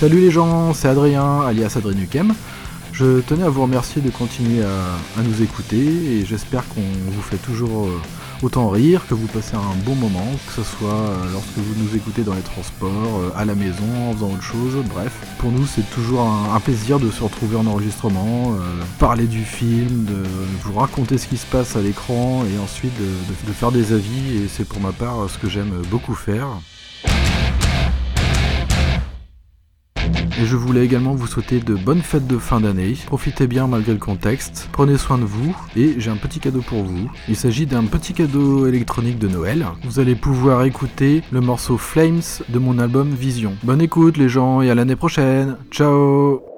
Salut 0.00 0.20
les 0.20 0.30
gens, 0.30 0.72
c'est 0.72 0.88
Adrien, 0.88 1.42
alias 1.42 1.74
Adrien 1.76 2.06
Je 2.90 3.20
tenais 3.20 3.42
à 3.42 3.50
vous 3.50 3.60
remercier 3.60 4.00
de 4.00 4.08
continuer 4.08 4.64
à, 4.64 5.22
nous 5.22 5.42
écouter 5.42 5.76
et 5.76 6.24
j'espère 6.24 6.66
qu'on 6.70 6.80
vous 6.80 7.20
fait 7.20 7.36
toujours 7.36 7.86
euh, 7.86 8.00
autant 8.42 8.70
rire, 8.70 9.02
que 9.06 9.12
vous 9.12 9.26
passez 9.26 9.56
un 9.56 9.76
bon 9.84 9.94
moment, 9.94 10.24
que 10.46 10.54
ce 10.54 10.62
soit 10.62 10.88
euh, 10.88 11.32
lorsque 11.34 11.58
vous 11.58 11.74
nous 11.84 11.94
écoutez 11.94 12.22
dans 12.22 12.32
les 12.32 12.40
transports, 12.40 12.88
euh, 12.88 13.30
à 13.36 13.44
la 13.44 13.54
maison, 13.54 13.84
en 14.08 14.14
faisant 14.14 14.30
autre 14.30 14.42
chose, 14.42 14.82
bref. 14.88 15.12
Pour 15.36 15.52
nous, 15.52 15.66
c'est 15.66 15.90
toujours 15.90 16.22
un, 16.22 16.58
plaisir 16.60 16.98
de 16.98 17.10
se 17.10 17.22
retrouver 17.22 17.56
en 17.56 17.66
enregistrement, 17.66 18.54
parler 18.98 19.26
du 19.26 19.44
film, 19.44 20.06
de 20.06 20.22
vous 20.64 20.78
raconter 20.78 21.18
ce 21.18 21.26
qui 21.26 21.36
se 21.36 21.44
passe 21.44 21.76
à 21.76 21.82
l'écran 21.82 22.42
et 22.46 22.58
ensuite 22.58 22.96
de 22.98 23.52
faire 23.52 23.70
des 23.70 23.92
avis 23.92 24.38
et 24.38 24.48
c'est 24.48 24.64
pour 24.64 24.80
ma 24.80 24.92
part 24.92 25.28
ce 25.28 25.36
que 25.36 25.50
j'aime 25.50 25.82
beaucoup 25.90 26.14
faire. 26.14 26.46
Et 30.40 30.46
je 30.46 30.56
voulais 30.56 30.86
également 30.86 31.14
vous 31.14 31.26
souhaiter 31.26 31.60
de 31.60 31.74
bonnes 31.74 32.00
fêtes 32.00 32.26
de 32.26 32.38
fin 32.38 32.60
d'année. 32.60 32.96
Profitez 33.04 33.46
bien 33.46 33.66
malgré 33.66 33.92
le 33.92 33.98
contexte. 33.98 34.70
Prenez 34.72 34.96
soin 34.96 35.18
de 35.18 35.24
vous. 35.24 35.54
Et 35.76 35.96
j'ai 35.98 36.10
un 36.10 36.16
petit 36.16 36.40
cadeau 36.40 36.62
pour 36.62 36.82
vous. 36.82 37.10
Il 37.28 37.36
s'agit 37.36 37.66
d'un 37.66 37.84
petit 37.84 38.14
cadeau 38.14 38.66
électronique 38.66 39.18
de 39.18 39.28
Noël. 39.28 39.66
Vous 39.84 40.00
allez 40.00 40.14
pouvoir 40.14 40.64
écouter 40.64 41.22
le 41.30 41.42
morceau 41.42 41.76
Flames 41.76 42.22
de 42.48 42.58
mon 42.58 42.78
album 42.78 43.10
Vision. 43.10 43.54
Bonne 43.64 43.82
écoute 43.82 44.16
les 44.16 44.30
gens 44.30 44.62
et 44.62 44.70
à 44.70 44.74
l'année 44.74 44.96
prochaine. 44.96 45.58
Ciao 45.70 46.49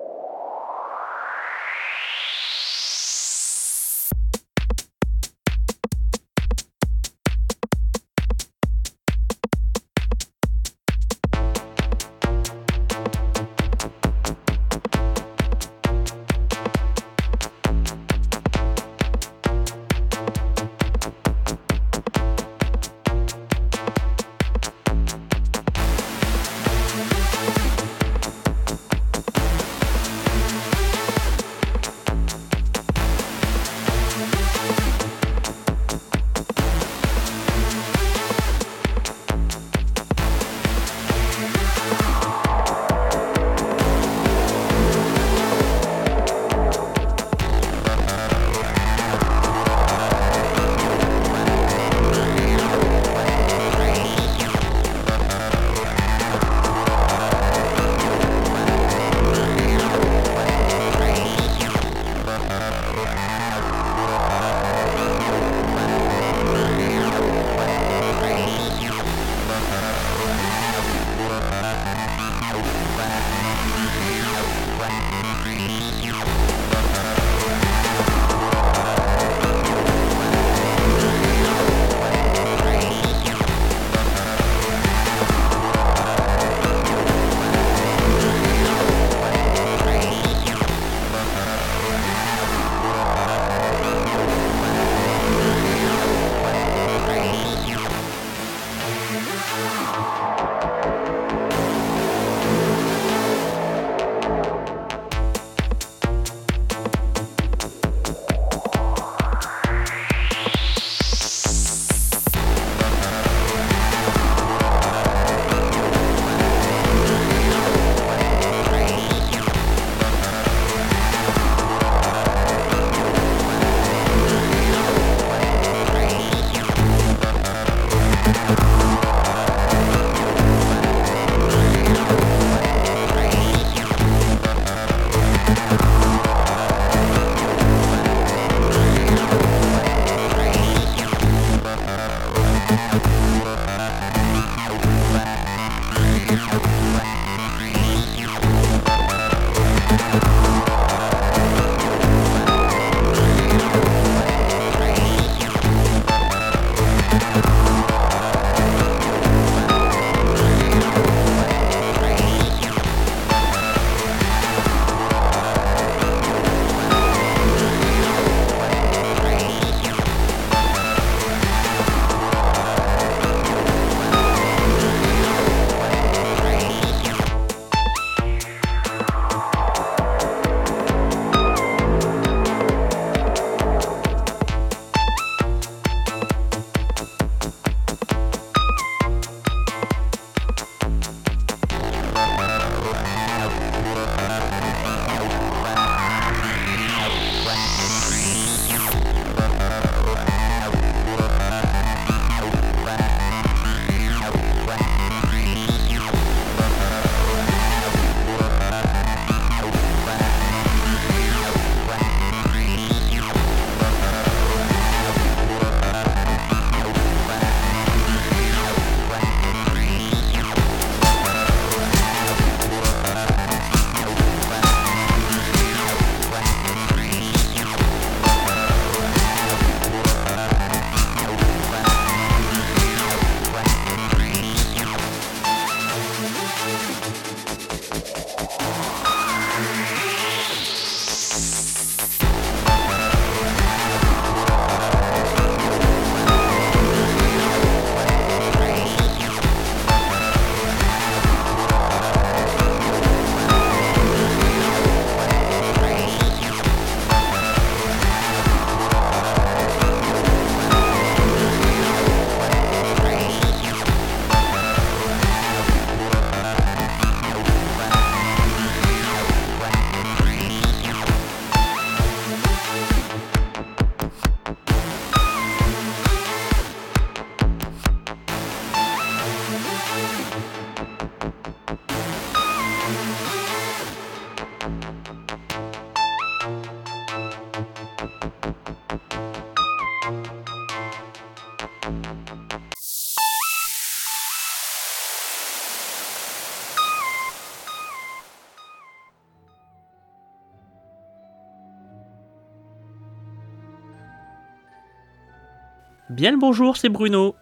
Bien 306.22 306.30
le 306.30 306.38
bonjour, 306.38 306.76
c'est 306.76 306.88
Bruno. 306.88 307.34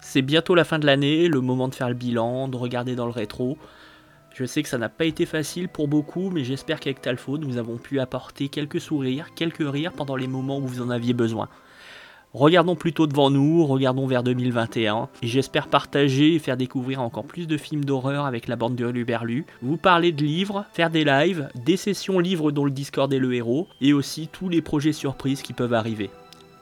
C'est 0.00 0.22
bientôt 0.22 0.54
la 0.54 0.64
fin 0.64 0.78
de 0.78 0.86
l'année, 0.86 1.28
le 1.28 1.42
moment 1.42 1.68
de 1.68 1.74
faire 1.74 1.90
le 1.90 1.94
bilan, 1.94 2.48
de 2.48 2.56
regarder 2.56 2.96
dans 2.96 3.04
le 3.04 3.12
rétro. 3.12 3.58
Je 4.32 4.46
sais 4.46 4.62
que 4.62 4.70
ça 4.70 4.78
n'a 4.78 4.88
pas 4.88 5.04
été 5.04 5.26
facile 5.26 5.68
pour 5.68 5.86
beaucoup, 5.86 6.30
mais 6.30 6.42
j'espère 6.42 6.80
qu'avec 6.80 7.02
Talfo, 7.02 7.36
nous 7.36 7.58
avons 7.58 7.76
pu 7.76 8.00
apporter 8.00 8.48
quelques 8.48 8.80
sourires, 8.80 9.34
quelques 9.34 9.70
rires 9.70 9.92
pendant 9.92 10.16
les 10.16 10.28
moments 10.28 10.56
où 10.56 10.66
vous 10.66 10.80
en 10.80 10.88
aviez 10.88 11.12
besoin. 11.12 11.50
Regardons 12.32 12.74
plutôt 12.74 13.06
devant 13.06 13.28
nous, 13.28 13.66
regardons 13.66 14.06
vers 14.06 14.22
2021, 14.22 15.10
et 15.22 15.26
j'espère 15.26 15.68
partager 15.68 16.34
et 16.34 16.38
faire 16.38 16.56
découvrir 16.56 17.02
encore 17.02 17.26
plus 17.26 17.46
de 17.46 17.58
films 17.58 17.84
d'horreur 17.84 18.24
avec 18.24 18.48
la 18.48 18.56
bande 18.56 18.76
de 18.76 18.86
Luberlu, 18.86 19.44
vous 19.60 19.76
parler 19.76 20.10
de 20.10 20.24
livres, 20.24 20.64
faire 20.72 20.88
des 20.88 21.04
lives, 21.04 21.50
des 21.54 21.76
sessions 21.76 22.18
livres 22.18 22.50
dont 22.50 22.64
le 22.64 22.70
Discord 22.70 23.12
est 23.12 23.18
le 23.18 23.34
héros, 23.34 23.68
et 23.82 23.92
aussi 23.92 24.30
tous 24.32 24.48
les 24.48 24.62
projets 24.62 24.94
surprises 24.94 25.42
qui 25.42 25.52
peuvent 25.52 25.74
arriver. 25.74 26.08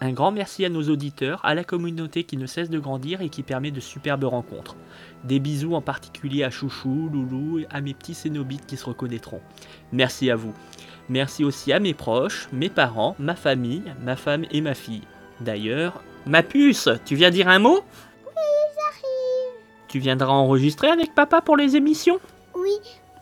Un 0.03 0.13
grand 0.13 0.31
merci 0.31 0.65
à 0.65 0.71
nos 0.71 0.89
auditeurs, 0.89 1.45
à 1.45 1.55
la 1.55 1.63
communauté 1.63 2.25
qui 2.25 2.39
ne 2.39 2.47
cesse 2.47 2.71
de 2.71 2.79
grandir 2.79 3.21
et 3.21 3.29
qui 3.29 3.43
permet 3.43 3.71
de 3.71 3.81
superbes 3.81 4.25
rencontres. 4.25 4.75
Des 5.25 5.41
bisous 5.41 5.75
en 5.75 5.83
particulier 5.83 6.43
à 6.43 6.51
Chouchou, 6.51 7.11
Loulou 7.13 7.59
et 7.59 7.67
à 7.69 7.83
mes 7.83 7.93
petits 7.93 8.15
Cénobites 8.15 8.65
qui 8.67 8.79
se 8.79 8.87
reconnaîtront. 8.87 9.43
Merci 9.93 10.31
à 10.31 10.37
vous. 10.37 10.55
Merci 11.11 11.45
aussi 11.45 11.71
à 11.75 11.81
mes 11.81 11.93
proches, 11.93 12.49
mes 12.51 12.71
parents, 12.71 13.15
ma 13.19 13.35
famille, 13.35 13.83
ma 14.01 14.17
femme 14.17 14.47
et 14.51 14.63
ma 14.63 14.75
fille. 14.75 15.03
D'ailleurs, 15.41 16.03
ma 16.25 16.43
puce, 16.43 16.89
tu 17.05 17.15
viens 17.15 17.31
dire 17.31 17.49
un 17.49 17.59
mot? 17.59 17.81
Oui, 18.25 18.33
j'arrive. 18.75 19.61
Tu 19.89 19.99
viendras 19.99 20.33
enregistrer 20.33 20.89
avec 20.89 21.15
papa 21.15 21.43
pour 21.43 21.59
les 21.59 21.77
émissions? 21.77 22.21
Oui, 22.55 22.73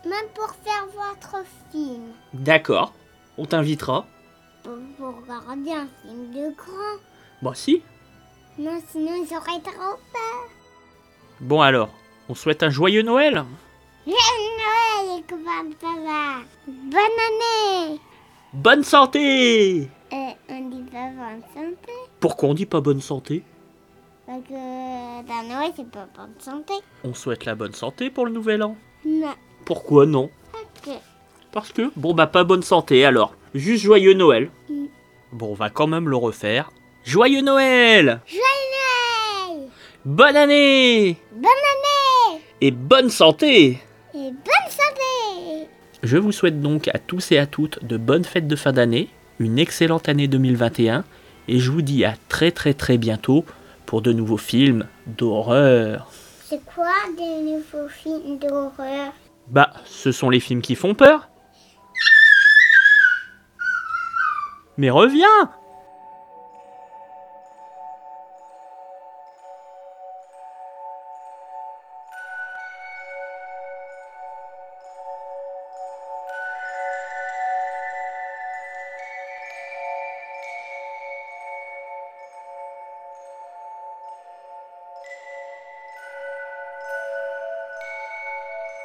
même 0.05 0.29
pour 0.33 0.55
faire 0.63 0.87
votre 0.95 1.43
film. 1.73 2.03
D'accord, 2.33 2.93
on 3.37 3.45
t'invitera. 3.45 4.05
Pour, 4.63 4.73
pour 4.97 5.21
regarder 5.21 5.71
un 5.71 5.87
film 6.01 6.31
de 6.31 6.53
grand. 6.55 6.99
Bah 7.41 7.51
si. 7.55 7.81
Non, 8.57 8.81
sinon 8.91 9.25
j'aurais 9.29 9.59
trop 9.61 9.95
peur. 10.11 10.49
Bon 11.39 11.61
alors, 11.61 11.89
on 12.27 12.35
souhaite 12.35 12.63
un 12.63 12.69
joyeux 12.69 13.01
Noël 13.01 13.43
Joyeux 14.05 15.15
Noël, 15.15 15.23
papa. 15.23 16.43
Bonne 16.67 16.95
année. 16.97 17.99
Bonne 18.53 18.83
santé 18.83 19.87
Euh, 20.11 20.15
on 20.49 20.69
dit 20.69 20.83
pas 20.91 21.09
bonne 21.11 21.41
santé. 21.53 21.93
Pourquoi 22.19 22.49
on 22.49 22.53
dit 22.53 22.65
pas 22.65 22.81
bonne 22.81 23.01
santé? 23.01 23.43
Parce 24.25 24.41
que 24.41 25.27
dans 25.27 25.47
Noël, 25.47 25.71
c'est 25.75 25.89
pas 25.89 26.07
bonne 26.15 26.33
santé. 26.39 26.73
On 27.03 27.13
souhaite 27.13 27.45
la 27.45 27.55
bonne 27.55 27.73
santé 27.73 28.09
pour 28.09 28.25
le 28.25 28.31
nouvel 28.31 28.61
an. 28.63 28.75
Non. 29.05 29.33
Pourquoi 29.65 30.05
non? 30.05 30.29
Ok. 30.53 30.93
Parce 31.51 31.71
que, 31.71 31.91
bon 31.95 32.13
bah 32.13 32.27
pas 32.27 32.43
bonne 32.43 32.61
santé 32.63 33.05
alors. 33.05 33.33
Juste 33.55 33.83
joyeux 33.83 34.13
Noël. 34.13 34.49
Mm. 34.69 34.85
Bon, 35.31 35.51
on 35.51 35.53
va 35.53 35.69
quand 35.69 35.87
même 35.87 36.07
le 36.07 36.15
refaire. 36.15 36.71
Joyeux 37.03 37.41
Noël 37.41 38.21
Joyeux 38.27 38.43
Noël. 39.47 39.69
Bonne 40.05 40.35
année 40.35 41.17
Bonne 41.31 41.45
année. 41.45 42.41
Et 42.61 42.71
bonne 42.71 43.09
santé 43.09 43.79
Et 44.13 44.31
bonne 44.31 44.69
santé. 44.69 45.67
Je 46.03 46.17
vous 46.17 46.31
souhaite 46.31 46.61
donc 46.61 46.87
à 46.89 46.99
tous 46.99 47.31
et 47.31 47.37
à 47.37 47.47
toutes 47.47 47.83
de 47.83 47.97
bonnes 47.97 48.23
fêtes 48.23 48.47
de 48.47 48.55
fin 48.55 48.71
d'année, 48.71 49.09
une 49.39 49.59
excellente 49.59 50.07
année 50.09 50.27
2021, 50.27 51.03
et 51.47 51.59
je 51.59 51.71
vous 51.71 51.81
dis 51.81 52.05
à 52.05 52.13
très 52.27 52.51
très 52.51 52.73
très 52.73 52.97
bientôt 52.97 53.45
pour 53.85 54.01
de 54.01 54.13
nouveaux 54.13 54.37
films 54.37 54.87
d'horreur. 55.07 56.11
C'est 56.45 56.63
quoi 56.63 56.93
des 57.17 57.51
nouveaux 57.51 57.89
films 57.89 58.37
d'horreur? 58.39 59.13
Bah, 59.47 59.73
ce 59.85 60.11
sont 60.11 60.29
les 60.29 60.39
films 60.39 60.61
qui 60.61 60.75
font 60.75 60.93
peur. 60.93 61.28
Mais 64.79 64.91
reviens 64.91 65.51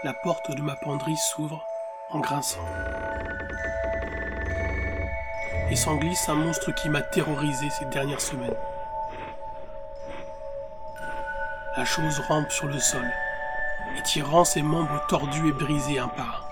La 0.03 0.13
porte 0.13 0.51
de 0.51 0.61
ma 0.61 0.75
penderie 0.75 1.17
s'ouvre 1.17 1.65
en 2.11 2.19
grinçant. 2.19 2.59
Et 5.71 5.77
s'en 5.77 5.97
glisse 5.97 6.29
un 6.29 6.35
monstre 6.35 6.73
qui 6.73 6.89
m'a 6.89 7.01
terrorisé 7.01 7.69
ces 7.71 7.85
dernières 7.87 8.21
semaines. 8.21 8.55
La 11.77 11.85
chose 11.85 12.21
rampe 12.29 12.53
sur 12.53 12.67
le 12.67 12.79
sol, 12.79 13.05
étirant 13.99 14.45
ses 14.45 14.63
membres 14.63 15.05
tordus 15.09 15.49
et 15.49 15.53
brisés 15.53 15.99
un 15.99 16.09
par 16.09 16.41
un. 16.41 16.45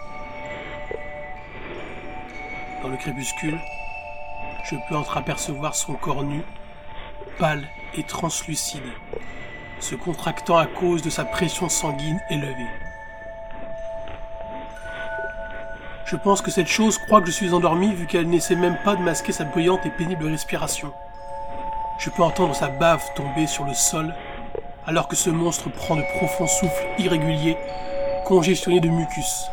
Dans 2.83 2.89
le 2.89 2.97
crépuscule, 2.97 3.61
je 4.65 4.75
peux 4.89 4.97
entreapercevoir 4.97 5.77
son 5.77 5.95
corps 5.95 6.25
nu, 6.25 6.43
pâle 7.39 7.63
et 7.95 8.03
translucide, 8.03 8.83
se 9.79 9.95
contractant 9.95 10.59
à 10.59 10.67
cause 10.67 11.03
de 11.03 11.11
sa 11.11 11.25
pression 11.25 11.69
sanguine 11.69 12.21
élevée. 12.31 12.67
Je 16.13 16.19
pense 16.19 16.43
que 16.43 16.51
cette 16.51 16.67
chose 16.67 16.99
croit 16.99 17.23
que 17.23 17.29
je 17.29 17.33
suis 17.33 17.55
endormi 17.55 17.95
vu 17.95 18.07
qu'elle 18.07 18.29
n'essaie 18.29 18.55
même 18.55 18.77
pas 18.85 18.97
de 18.97 19.01
masquer 19.01 19.33
sa 19.33 19.45
bruyante 19.45 19.87
et 19.87 19.91
pénible 19.91 20.27
respiration. 20.27 20.93
Je 21.99 22.11
peux 22.11 22.23
entendre 22.23 22.55
sa 22.55 22.69
bave 22.69 23.03
tomber 23.17 23.47
sur 23.47 23.65
le 23.65 23.73
sol 23.73 24.15
alors 24.87 25.09
que 25.09 25.17
ce 25.17 25.31
monstre 25.31 25.71
prend 25.71 25.97
de 25.97 26.03
profonds 26.19 26.47
souffles 26.47 26.87
irréguliers, 26.99 27.57
congestionnés 28.27 28.81
de 28.81 28.91
mucus. 28.91 29.47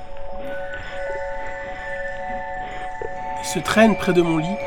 Il 3.42 3.48
se 3.48 3.60
traîne 3.60 3.96
près 3.96 4.12
de 4.12 4.22
mon 4.22 4.36
lit 4.36 4.58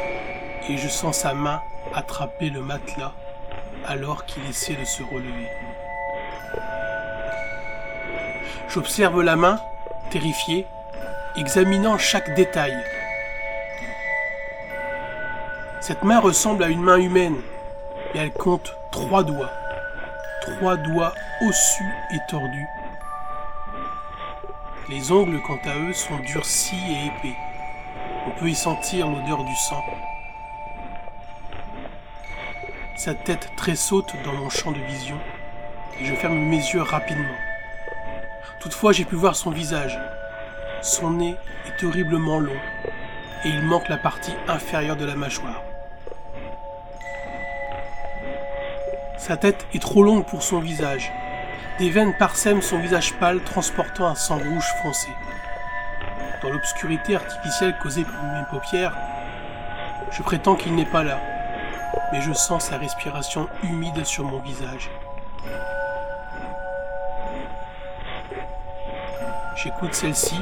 et 0.70 0.78
je 0.78 0.88
sens 0.88 1.18
sa 1.18 1.34
main 1.34 1.61
attraper 1.94 2.49
le 2.49 2.62
matelas 2.62 3.12
alors 3.87 4.25
qu'il 4.25 4.46
essaie 4.46 4.76
de 4.76 4.87
se 4.87 5.02
relever. 5.02 5.50
J'observe 8.70 9.20
la 9.20 9.37
main, 9.37 9.61
terrifié, 10.11 10.66
examinant 11.36 11.98
chaque 11.98 12.34
détail. 12.34 12.76
Cette 15.80 16.02
main 16.04 16.20
ressemble 16.20 16.62
à 16.62 16.68
une 16.68 16.82
main 16.82 16.98
humaine, 16.98 17.40
et 18.14 18.18
elle 18.18 18.32
compte 18.32 18.76
trois 18.90 19.24
doigts. 19.24 19.50
Trois 20.42 20.76
doigts 20.76 21.14
ossus 21.42 21.94
et 22.14 22.18
tordus. 22.28 22.66
Les 24.88 25.10
ongles, 25.10 25.40
quant 25.42 25.58
à 25.64 25.76
eux, 25.76 25.92
sont 25.92 26.18
durcis 26.18 26.76
et 26.88 27.06
épais. 27.06 27.36
On 28.26 28.30
peut 28.38 28.48
y 28.48 28.54
sentir 28.54 29.08
l'odeur 29.08 29.42
du 29.44 29.56
sang. 29.56 29.82
Sa 32.96 33.14
tête 33.14 33.48
tressaute 33.56 34.12
dans 34.24 34.34
mon 34.34 34.50
champ 34.50 34.70
de 34.70 34.78
vision, 34.78 35.18
et 35.98 36.04
je 36.04 36.14
ferme 36.14 36.38
mes 36.38 36.56
yeux 36.56 36.82
rapidement. 36.82 37.34
Toutefois, 38.60 38.92
j'ai 38.92 39.04
pu 39.04 39.16
voir 39.16 39.34
son 39.34 39.50
visage, 39.50 39.98
son 40.82 41.12
nez 41.12 41.36
est 41.66 41.84
horriblement 41.84 42.40
long 42.40 42.58
et 43.44 43.48
il 43.48 43.62
manque 43.62 43.88
la 43.88 43.96
partie 43.96 44.34
inférieure 44.48 44.96
de 44.96 45.04
la 45.04 45.14
mâchoire. 45.14 45.62
Sa 49.16 49.36
tête 49.36 49.66
est 49.72 49.80
trop 49.80 50.02
longue 50.02 50.26
pour 50.26 50.42
son 50.42 50.58
visage. 50.58 51.12
Des 51.78 51.90
veines 51.90 52.14
parsèment 52.18 52.62
son 52.62 52.78
visage 52.78 53.14
pâle 53.14 53.40
transportant 53.42 54.06
un 54.06 54.16
sang 54.16 54.38
rouge 54.38 54.66
foncé. 54.82 55.08
Dans 56.42 56.50
l'obscurité 56.50 57.14
artificielle 57.14 57.76
causée 57.80 58.04
par 58.04 58.22
mes 58.24 58.44
paupières, 58.50 58.96
je 60.10 60.22
prétends 60.22 60.56
qu'il 60.56 60.74
n'est 60.74 60.84
pas 60.84 61.04
là, 61.04 61.20
mais 62.12 62.20
je 62.20 62.32
sens 62.32 62.66
sa 62.66 62.78
respiration 62.78 63.48
humide 63.62 64.04
sur 64.04 64.24
mon 64.24 64.40
visage. 64.40 64.90
J'écoute 69.54 69.94
celle-ci 69.94 70.36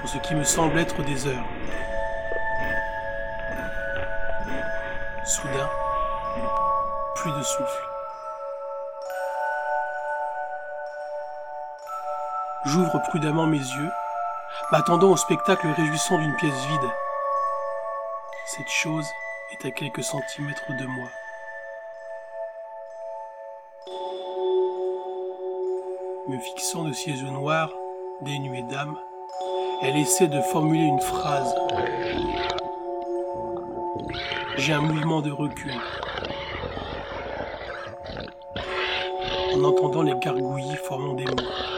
pour 0.00 0.08
ce 0.08 0.18
qui 0.18 0.34
me 0.34 0.44
semble 0.44 0.78
être 0.78 1.02
des 1.02 1.26
heures. 1.26 1.44
Soudain, 5.24 5.68
plus 7.16 7.32
de 7.32 7.42
souffle. 7.42 7.88
J'ouvre 12.66 12.98
prudemment 13.08 13.46
mes 13.46 13.58
yeux, 13.58 13.90
m'attendant 14.72 15.10
au 15.10 15.16
spectacle 15.16 15.66
réjouissant 15.76 16.18
d'une 16.18 16.36
pièce 16.36 16.66
vide. 16.66 16.90
Cette 18.46 18.68
chose 18.68 19.06
est 19.52 19.66
à 19.66 19.70
quelques 19.70 20.02
centimètres 20.02 20.72
de 20.78 20.86
moi. 20.86 21.08
Me 26.28 26.38
fixant 26.38 26.84
de 26.84 26.92
ses 26.92 27.10
yeux 27.10 27.30
noirs, 27.30 27.70
dénués 28.22 28.62
d'âme, 28.62 28.98
elle 29.80 29.96
essaie 29.96 30.26
de 30.26 30.40
formuler 30.40 30.82
une 30.82 31.00
phrase. 31.00 31.54
J'ai 34.56 34.72
un 34.72 34.80
mouvement 34.80 35.20
de 35.22 35.30
recul. 35.30 35.72
En 39.54 39.62
entendant 39.62 40.02
les 40.02 40.14
gargouillis 40.18 40.76
formant 40.76 41.14
des 41.14 41.24
mots. 41.24 41.77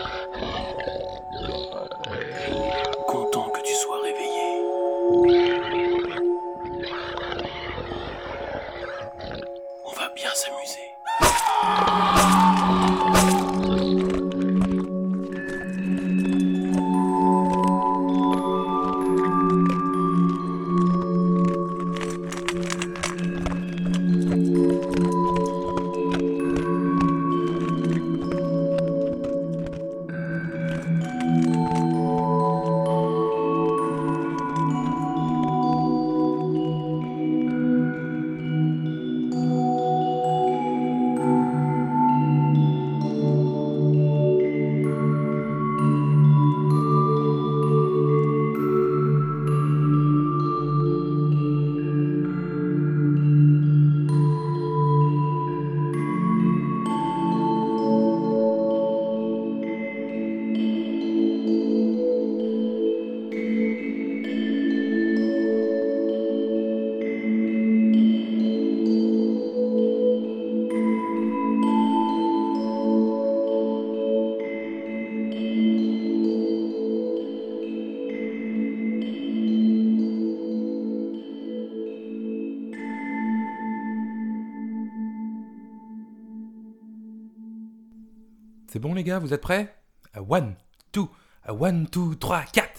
C'est 88.73 88.79
bon 88.79 88.95
les 88.95 89.03
gars, 89.03 89.19
vous 89.19 89.35
êtes 89.35 89.41
prêts? 89.41 89.75
1, 90.15 90.55
2, 90.93 91.03
1, 91.45 91.73
2, 91.91 92.15
3, 92.15 92.45
4 92.53 92.70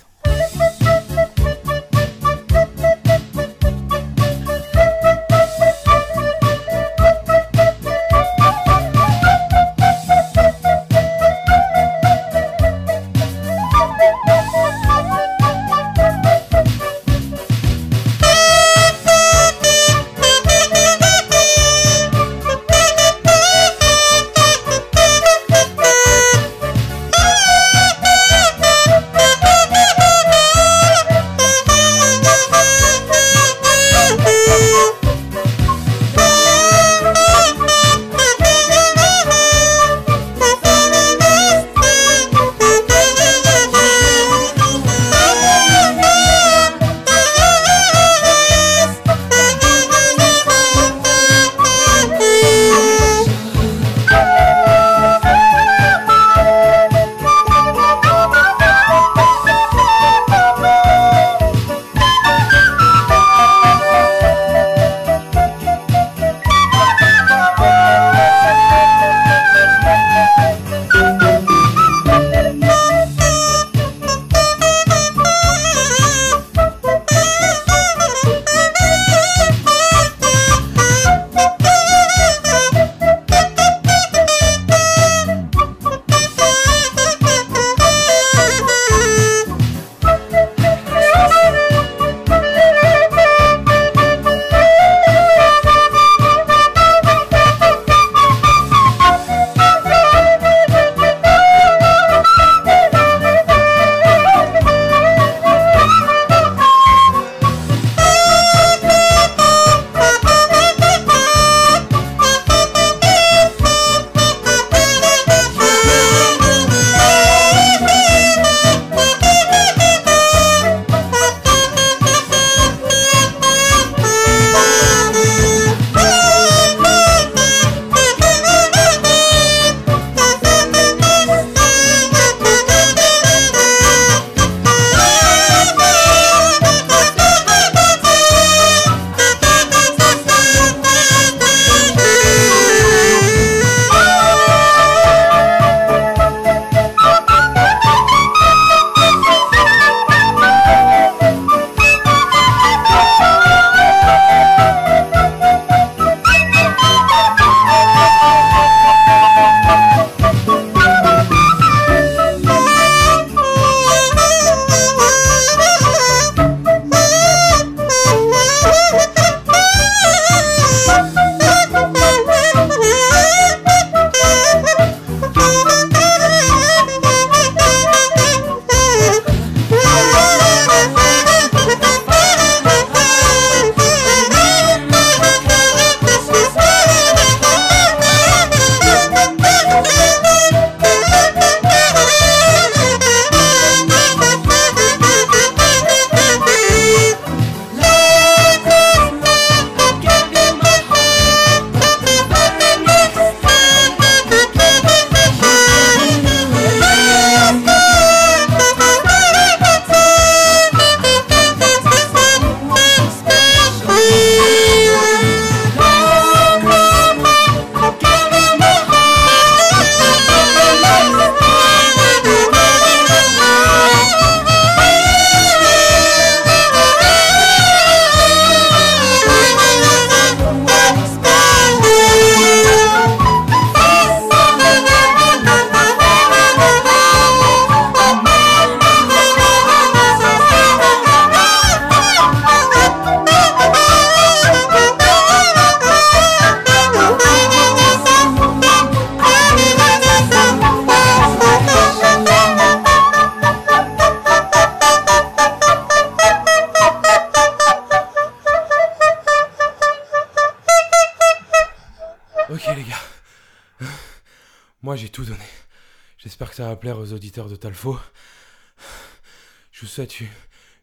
souhaite 269.91 270.21
une- 270.21 270.27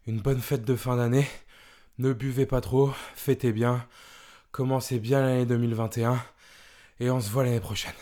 une 0.07 0.21
bonne 0.21 0.41
fête 0.41 0.65
de 0.65 0.77
fin 0.77 0.97
d'année. 0.97 1.27
Ne 1.99 2.13
buvez 2.13 2.47
pas 2.47 2.61
trop, 2.61 2.93
fêtez 3.15 3.53
bien, 3.53 3.87
commencez 4.53 4.99
bien 4.99 5.23
l'année 5.23 5.47
2021 5.47 6.23
et 7.01 7.11
on 7.11 7.21
se 7.21 7.31
voit 7.31 7.45
l'année 7.45 7.61
prochaine. 7.61 7.98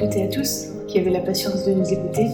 Toutes 0.00 0.16
et 0.16 0.22
à 0.22 0.28
tous 0.28 0.68
qui 0.88 0.98
avez 0.98 1.10
la 1.10 1.20
patience 1.20 1.66
de 1.66 1.72
nous 1.72 1.92
écouter. 1.92 2.26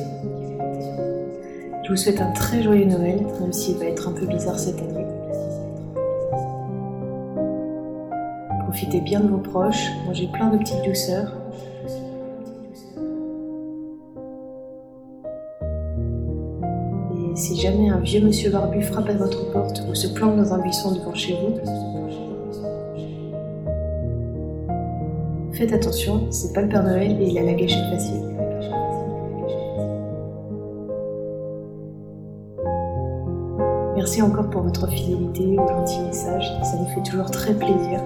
Je 1.82 1.90
vous 1.90 1.96
souhaite 1.96 2.20
un 2.20 2.30
très 2.30 2.62
joyeux 2.62 2.84
Noël, 2.84 3.26
même 3.40 3.52
s'il 3.52 3.76
va 3.76 3.86
être 3.86 4.08
un 4.08 4.12
peu 4.12 4.24
bizarre 4.24 4.58
cette 4.58 4.78
année. 4.78 5.04
Profitez 8.60 9.00
bien 9.00 9.20
de 9.20 9.28
vos 9.28 9.38
proches, 9.38 9.88
mangez 10.06 10.28
plein 10.32 10.50
de 10.50 10.58
petites 10.58 10.84
douceurs. 10.84 11.32
Et 17.12 17.36
si 17.36 17.60
jamais 17.60 17.88
un 17.88 17.98
vieux 17.98 18.20
monsieur 18.20 18.50
barbu 18.50 18.82
frappe 18.82 19.08
à 19.08 19.14
votre 19.14 19.50
porte 19.50 19.82
ou 19.90 19.94
se 19.94 20.06
plante 20.06 20.36
dans 20.36 20.54
un 20.54 20.58
buisson 20.58 20.92
devant 20.94 21.14
chez 21.14 21.34
vous, 21.34 21.95
Faites 25.56 25.72
attention, 25.72 26.30
c'est 26.30 26.52
pas 26.52 26.60
le 26.60 26.68
Père 26.68 26.82
Noël 26.82 27.12
et 27.18 27.28
il 27.28 27.38
a 27.38 27.42
la 27.42 27.54
gâchette 27.54 27.88
facile. 27.88 28.20
Merci 33.96 34.20
encore 34.20 34.50
pour 34.50 34.60
votre 34.60 34.86
fidélité 34.86 35.56
aux 35.58 35.66
gentils 35.66 36.00
messages, 36.00 36.46
ça 36.62 36.76
nous 36.78 36.86
fait 36.94 37.10
toujours 37.10 37.30
très 37.30 37.54
plaisir. 37.54 38.02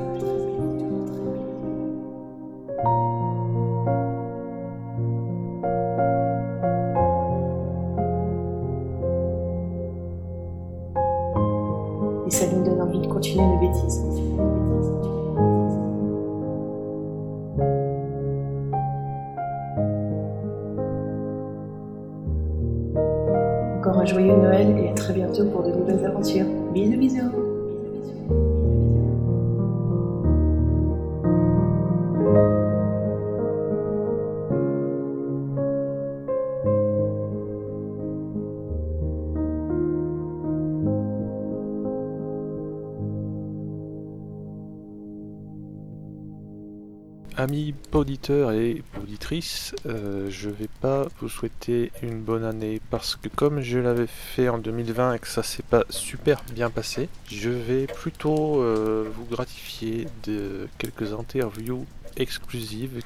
Et 48.29 48.83
auditrices, 49.03 49.75
euh, 49.87 50.29
je 50.31 50.51
vais 50.51 50.69
pas 50.81 51.07
vous 51.21 51.29
souhaiter 51.29 51.91
une 52.03 52.21
bonne 52.21 52.45
année 52.45 52.81
parce 52.91 53.17
que 53.17 53.29
comme 53.29 53.61
je 53.61 53.79
l'avais 53.79 54.07
fait 54.07 54.49
en 54.49 54.59
2020 54.59 55.15
et 55.15 55.19
que 55.19 55.27
ça 55.27 55.43
s'est 55.43 55.63
pas 55.63 55.85
super 55.89 56.43
bien 56.55 56.71
passé, 56.71 57.09
je 57.31 57.49
vais 57.49 57.87
plutôt 57.87 58.63
euh, 58.63 59.09
vous 59.17 59.25
gratifier 59.25 60.07
de 60.25 60.69
quelques 60.79 61.13
interviews 61.13 61.87
exclusives 62.17 63.03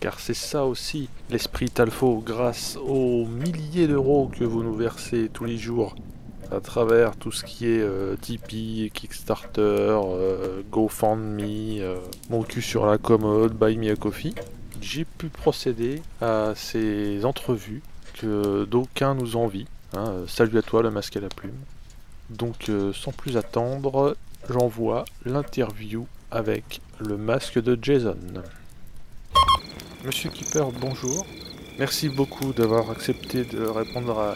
car 0.00 0.18
c'est 0.18 0.34
ça 0.34 0.64
aussi 0.64 1.08
l'esprit 1.30 1.70
Talfo 1.70 2.22
grâce 2.24 2.76
aux 2.76 3.26
milliers 3.26 3.86
d'euros 3.86 4.30
que 4.36 4.44
vous 4.44 4.62
nous 4.62 4.74
versez 4.74 5.30
tous 5.32 5.44
les 5.44 5.56
jours 5.58 5.94
à 6.50 6.60
travers 6.60 7.16
tout 7.16 7.32
ce 7.32 7.44
qui 7.44 7.66
est 7.66 7.80
euh, 7.80 8.16
Tipeee, 8.20 8.90
Kickstarter, 8.92 9.60
euh, 9.62 10.62
GoFundMe, 10.70 11.80
euh, 11.80 11.98
mon 12.30 12.42
cul 12.42 12.62
sur 12.62 12.86
la 12.86 12.98
commode, 12.98 13.52
Buy 13.52 13.76
Me 13.76 13.92
a 13.92 13.96
Coffee, 13.96 14.34
j'ai 14.80 15.04
pu 15.04 15.28
procéder 15.28 16.02
à 16.20 16.52
ces 16.54 17.24
entrevues 17.24 17.82
que 18.14 18.64
d'aucuns 18.64 19.14
nous 19.14 19.36
envient. 19.36 19.66
hein. 19.96 20.24
Salut 20.26 20.58
à 20.58 20.62
toi 20.62 20.82
le 20.82 20.90
masque 20.90 21.16
à 21.16 21.20
la 21.20 21.28
plume. 21.28 21.58
Donc 22.30 22.70
sans 22.94 23.12
plus 23.12 23.36
attendre, 23.38 24.16
j'envoie 24.50 25.06
l'interview 25.24 26.06
avec 26.30 26.82
le 27.00 27.16
masque 27.16 27.58
de 27.62 27.78
Jason. 27.80 28.18
Monsieur 30.04 30.30
Keeper, 30.30 30.70
bonjour. 30.72 31.26
Merci 31.78 32.08
beaucoup 32.10 32.52
d'avoir 32.52 32.90
accepté 32.90 33.44
de 33.44 33.64
répondre 33.64 34.18
à 34.18 34.34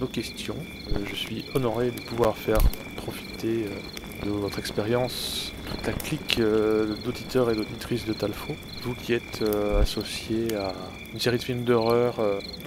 nos 0.00 0.06
questions. 0.06 0.56
Euh, 0.92 0.98
je 1.08 1.14
suis 1.14 1.44
honoré 1.54 1.90
de 1.90 2.00
pouvoir 2.00 2.36
faire 2.36 2.60
profiter 2.96 3.66
euh, 3.66 4.26
de 4.26 4.30
votre 4.30 4.58
expérience 4.58 5.52
toute 5.70 5.86
la 5.86 5.92
clique 5.92 6.38
euh, 6.40 6.94
d'auditeurs 7.04 7.50
et 7.50 7.54
d'auditrices 7.54 8.04
de 8.04 8.12
Talfo, 8.12 8.54
vous 8.82 8.94
qui 8.94 9.12
êtes 9.12 9.42
euh, 9.42 9.80
associé 9.80 10.54
à 10.54 10.72
une 11.12 11.20
série 11.20 11.38
de 11.38 11.42
films 11.42 11.64
d'horreur 11.64 12.16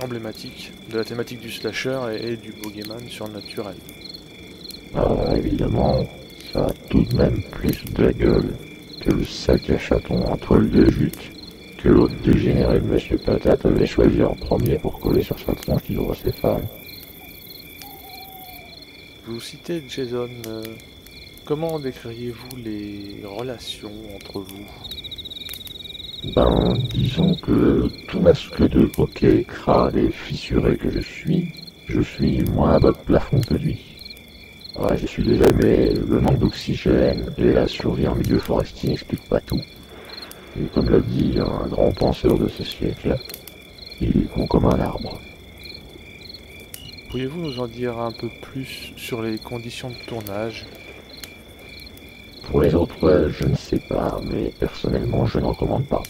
emblématiques 0.02 0.72
de 0.90 0.98
la 0.98 1.04
thématique 1.04 1.40
du 1.40 1.52
slasher 1.52 2.00
et, 2.20 2.36
du 2.36 2.52
boogeyman 2.52 3.08
surnaturel. 3.10 3.76
Ah, 4.96 5.36
évidemment, 5.36 6.04
ça 6.52 6.66
a 6.66 6.74
tout 6.90 7.04
de 7.04 7.16
même 7.16 7.44
plus 7.52 7.84
de 7.94 8.04
la 8.04 8.14
gueule 8.14 8.56
que 9.02 9.12
le 9.12 9.24
sac 9.24 9.70
à 9.70 9.78
chaton 9.78 10.26
entre 10.26 10.56
le 10.56 10.68
deux 10.68 10.90
jutes 10.90 11.32
que 11.78 11.90
l'autre 11.90 12.16
dégénéré 12.24 12.80
Monsieur 12.82 13.18
Patate 13.18 13.66
avait 13.66 13.86
choisi 13.86 14.24
en 14.24 14.36
premier 14.36 14.78
pour 14.78 15.00
coller 15.00 15.24
sur 15.24 15.38
sa 15.40 15.54
tronche 15.54 15.90
hydrocéphale. 15.90 16.64
Vous 19.30 19.40
citez 19.40 19.84
Jason, 19.88 20.28
euh, 20.48 20.64
comment 21.46 21.78
décririez-vous 21.78 22.58
les 22.66 23.22
relations 23.24 23.94
entre 24.16 24.40
vous? 24.40 24.66
Ben, 26.36 26.76
disons 26.90 27.36
que 27.36 27.88
tout 28.08 28.22
masque 28.22 28.60
de 28.68 28.88
coquet, 28.88 29.44
crade 29.44 29.98
et 29.98 30.10
fissuré 30.10 30.78
que 30.78 30.90
je 30.90 31.02
suis, 31.02 31.54
je 31.88 32.02
suis 32.02 32.42
moins 32.46 32.72
à 32.72 32.80
bas 32.80 32.92
de 32.92 32.98
plafond 33.06 33.40
que 33.40 33.54
lui. 33.54 33.80
Ouais, 34.80 34.98
je 34.98 35.06
suis 35.06 35.24
déjà, 35.24 35.46
mais 35.62 35.94
le 35.94 36.22
manque 36.22 36.40
d'oxygène 36.40 37.32
et 37.38 37.54
la 37.54 37.68
survie 37.68 38.08
en 38.08 38.16
milieu 38.16 38.40
forestier 38.40 38.90
n'expliquent 38.90 39.30
pas 39.30 39.42
tout. 39.42 39.62
Et 40.60 40.66
comme 40.74 40.90
l'a 40.90 41.02
dit 41.02 41.36
un 41.38 41.68
grand 41.68 41.92
penseur 41.92 42.36
de 42.36 42.48
ce 42.48 42.64
siècle, 42.64 43.16
il 44.02 44.10
est 44.10 44.34
con 44.34 44.48
comme 44.48 44.66
un 44.66 44.80
arbre. 44.80 45.20
Pourriez-vous 47.10 47.42
nous 47.42 47.60
en 47.60 47.68
dire 47.68 47.98
un 47.98 48.12
peu 48.12 48.30
plus 48.40 48.94
sur 48.96 49.24
les 49.24 49.40
conditions 49.40 49.90
de 49.90 50.06
tournage? 50.06 50.68
Pour 52.44 52.62
les 52.62 52.76
autres, 52.76 53.04
ouais, 53.04 53.32
je 53.32 53.46
ne 53.46 53.56
sais 53.56 53.80
pas, 53.80 54.22
mais 54.32 54.54
personnellement, 54.60 55.26
je 55.26 55.40
ne 55.40 55.46
recommande 55.46 55.88
pas. 55.88 56.04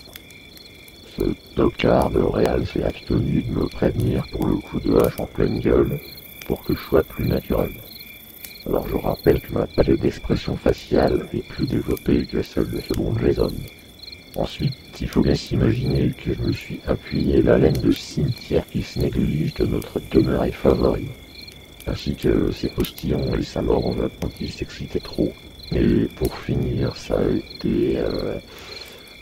Ce 1.17 1.23
tocard 1.55 2.09
de 2.09 2.19
Réal 2.19 2.67
s'est 2.67 2.83
abstenu 2.83 3.43
de 3.43 3.51
me 3.51 3.67
prévenir 3.67 4.25
pour 4.33 4.45
le 4.45 4.57
coup 4.57 4.81
de 4.81 4.93
hache 4.97 5.17
en 5.19 5.25
pleine 5.25 5.59
gueule, 5.61 6.01
pour 6.45 6.65
que 6.65 6.75
je 6.75 6.81
sois 6.81 7.03
plus 7.03 7.29
naturel. 7.29 7.71
Alors 8.65 8.85
je 8.89 8.95
rappelle 8.97 9.39
que 9.39 9.53
ma 9.53 9.67
palette 9.67 10.01
d'expression 10.01 10.57
faciale 10.57 11.29
est 11.33 11.47
plus 11.47 11.65
développée 11.65 12.25
que 12.25 12.41
celle 12.41 12.69
de 12.71 12.81
ce 12.81 12.93
bon 12.93 13.17
Jason. 13.19 13.53
Ensuite, 14.35 14.73
il 15.01 15.07
faut 15.07 15.21
bien 15.21 15.35
s'imaginer 15.35 16.11
que 16.11 16.33
je 16.33 16.41
me 16.41 16.51
suis 16.51 16.79
appuyé 16.87 17.41
la 17.41 17.57
laine 17.57 17.73
de 17.81 17.91
cimetière 17.91 18.65
qui 18.67 18.83
se 18.83 18.99
néglige 18.99 19.55
de 19.55 19.65
notre 19.65 19.99
demeure 20.11 20.45
favori, 20.53 21.07
ainsi 21.87 22.15
que 22.15 22.51
ses 22.51 22.69
postillons 22.69 23.33
et 23.35 23.43
sa 23.43 23.61
morve 23.61 24.09
quand 24.21 24.29
il 24.39 24.51
s'excitait 24.51 24.99
trop. 24.99 25.31
Et 25.71 26.07
pour 26.15 26.35
finir, 26.37 26.95
ça 26.95 27.15
a 27.15 27.29
été 27.29 27.97
euh, 27.97 28.37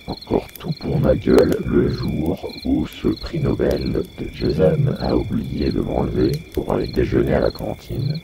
encore 0.08 0.48
tout 0.60 0.74
pour 0.80 1.00
ma 1.00 1.16
gueule 1.16 1.56
le 1.66 1.90
jour 1.90 2.54
où 2.66 2.86
ce 2.88 3.08
prix 3.08 3.40
Nobel 3.40 4.04
de 4.20 4.28
Jason 4.34 4.94
a 5.00 5.16
oublié 5.16 5.72
de 5.72 5.82
m'enlever 5.82 6.32
pour 6.54 6.72
aller 6.74 6.88
déjeuner 6.88 7.34
à 7.34 7.42
la 7.42 7.52
cantine. 7.52 8.20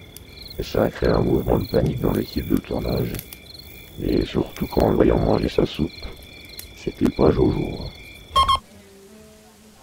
Et 0.59 0.63
ça 0.63 0.83
a 0.83 0.89
créé 0.89 1.09
un 1.09 1.21
mouvement 1.21 1.59
de 1.59 1.67
panique 1.67 2.01
dans 2.01 2.13
l'équipe 2.13 2.47
de 2.47 2.57
tournage. 2.57 3.13
Et 4.01 4.25
surtout 4.25 4.67
quand 4.67 4.89
le 4.89 4.95
voyant 4.95 5.19
manger 5.19 5.49
sa 5.49 5.65
soupe. 5.65 5.91
C'était 6.83 7.09
pas 7.15 7.31
Jojo. 7.31 7.79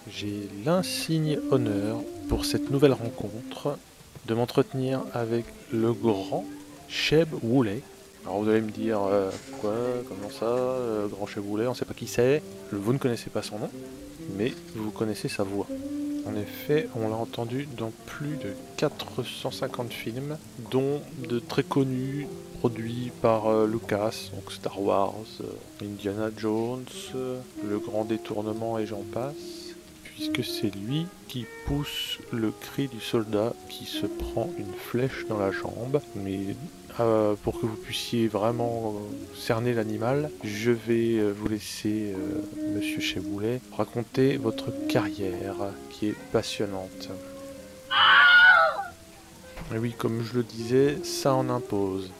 j'ai 0.07 0.47
l'insigne 0.63 1.39
honneur 1.49 1.97
pour 2.29 2.45
cette 2.45 2.69
nouvelle 2.69 2.93
rencontre 2.93 3.79
de 4.27 4.35
m'entretenir 4.35 5.01
avec 5.11 5.45
le 5.73 5.93
grand 5.93 6.45
Cheb 6.89 7.29
Woolley. 7.41 7.81
Alors 8.23 8.43
vous 8.43 8.49
allez 8.49 8.61
me 8.61 8.69
dire 8.69 8.99
euh, 9.01 9.31
quoi, 9.59 9.73
comment 10.07 10.29
ça, 10.29 10.45
euh, 10.45 11.07
grand 11.07 11.25
Cheb 11.25 11.43
Woolley, 11.43 11.65
on 11.65 11.73
sait 11.73 11.85
pas 11.85 11.95
qui 11.95 12.05
c'est, 12.05 12.43
vous 12.71 12.93
ne 12.93 12.99
connaissez 12.99 13.31
pas 13.31 13.41
son 13.41 13.57
nom, 13.57 13.71
mais 14.37 14.53
vous 14.75 14.91
connaissez 14.91 15.27
sa 15.27 15.41
voix. 15.41 15.65
En 16.27 16.35
effet, 16.35 16.87
on 16.95 17.09
l'a 17.09 17.15
entendu 17.15 17.67
dans 17.77 17.91
plus 18.05 18.37
de 18.37 18.53
450 18.77 19.91
films, 19.91 20.37
dont 20.69 21.01
de 21.27 21.39
très 21.39 21.63
connus 21.63 22.27
produits 22.61 23.11
par 23.23 23.47
euh, 23.47 23.65
Lucas, 23.65 24.29
donc 24.35 24.51
Star 24.51 24.79
Wars, 24.79 25.15
euh, 25.41 25.83
Indiana 25.83 26.29
Jones, 26.37 26.85
euh, 27.15 27.39
Le 27.67 27.79
Grand 27.79 28.05
Détournement 28.05 28.77
et 28.77 28.85
j'en 28.85 29.01
passe, 29.01 29.73
puisque 30.03 30.43
c'est 30.43 30.69
lui 30.75 31.07
qui 31.27 31.47
pousse 31.65 32.19
le 32.31 32.51
cri 32.51 32.87
du 32.87 32.99
soldat 32.99 33.53
qui 33.67 33.85
se 33.85 34.05
prend 34.05 34.47
une 34.59 34.75
flèche 34.75 35.25
dans 35.27 35.39
la 35.39 35.49
jambe. 35.49 36.01
Mais 36.15 36.55
pour 37.43 37.59
que 37.59 37.65
vous 37.65 37.77
puissiez 37.77 38.27
vraiment 38.27 38.93
cerner 39.35 39.73
l'animal, 39.73 40.29
je 40.43 40.69
vais 40.69 41.31
vous 41.31 41.47
laisser, 41.47 42.13
Monsieur 42.75 42.99
Cheboulet, 42.99 43.59
raconter 43.75 44.37
votre 44.37 44.67
carrière 44.87 45.55
qui 45.89 46.09
est 46.09 46.15
passionnante. 46.31 47.09
Et 49.73 49.79
oui, 49.79 49.95
comme 49.97 50.21
je 50.21 50.35
le 50.35 50.43
disais, 50.43 50.97
ça 51.03 51.33
en 51.33 51.49
impose. 51.49 52.11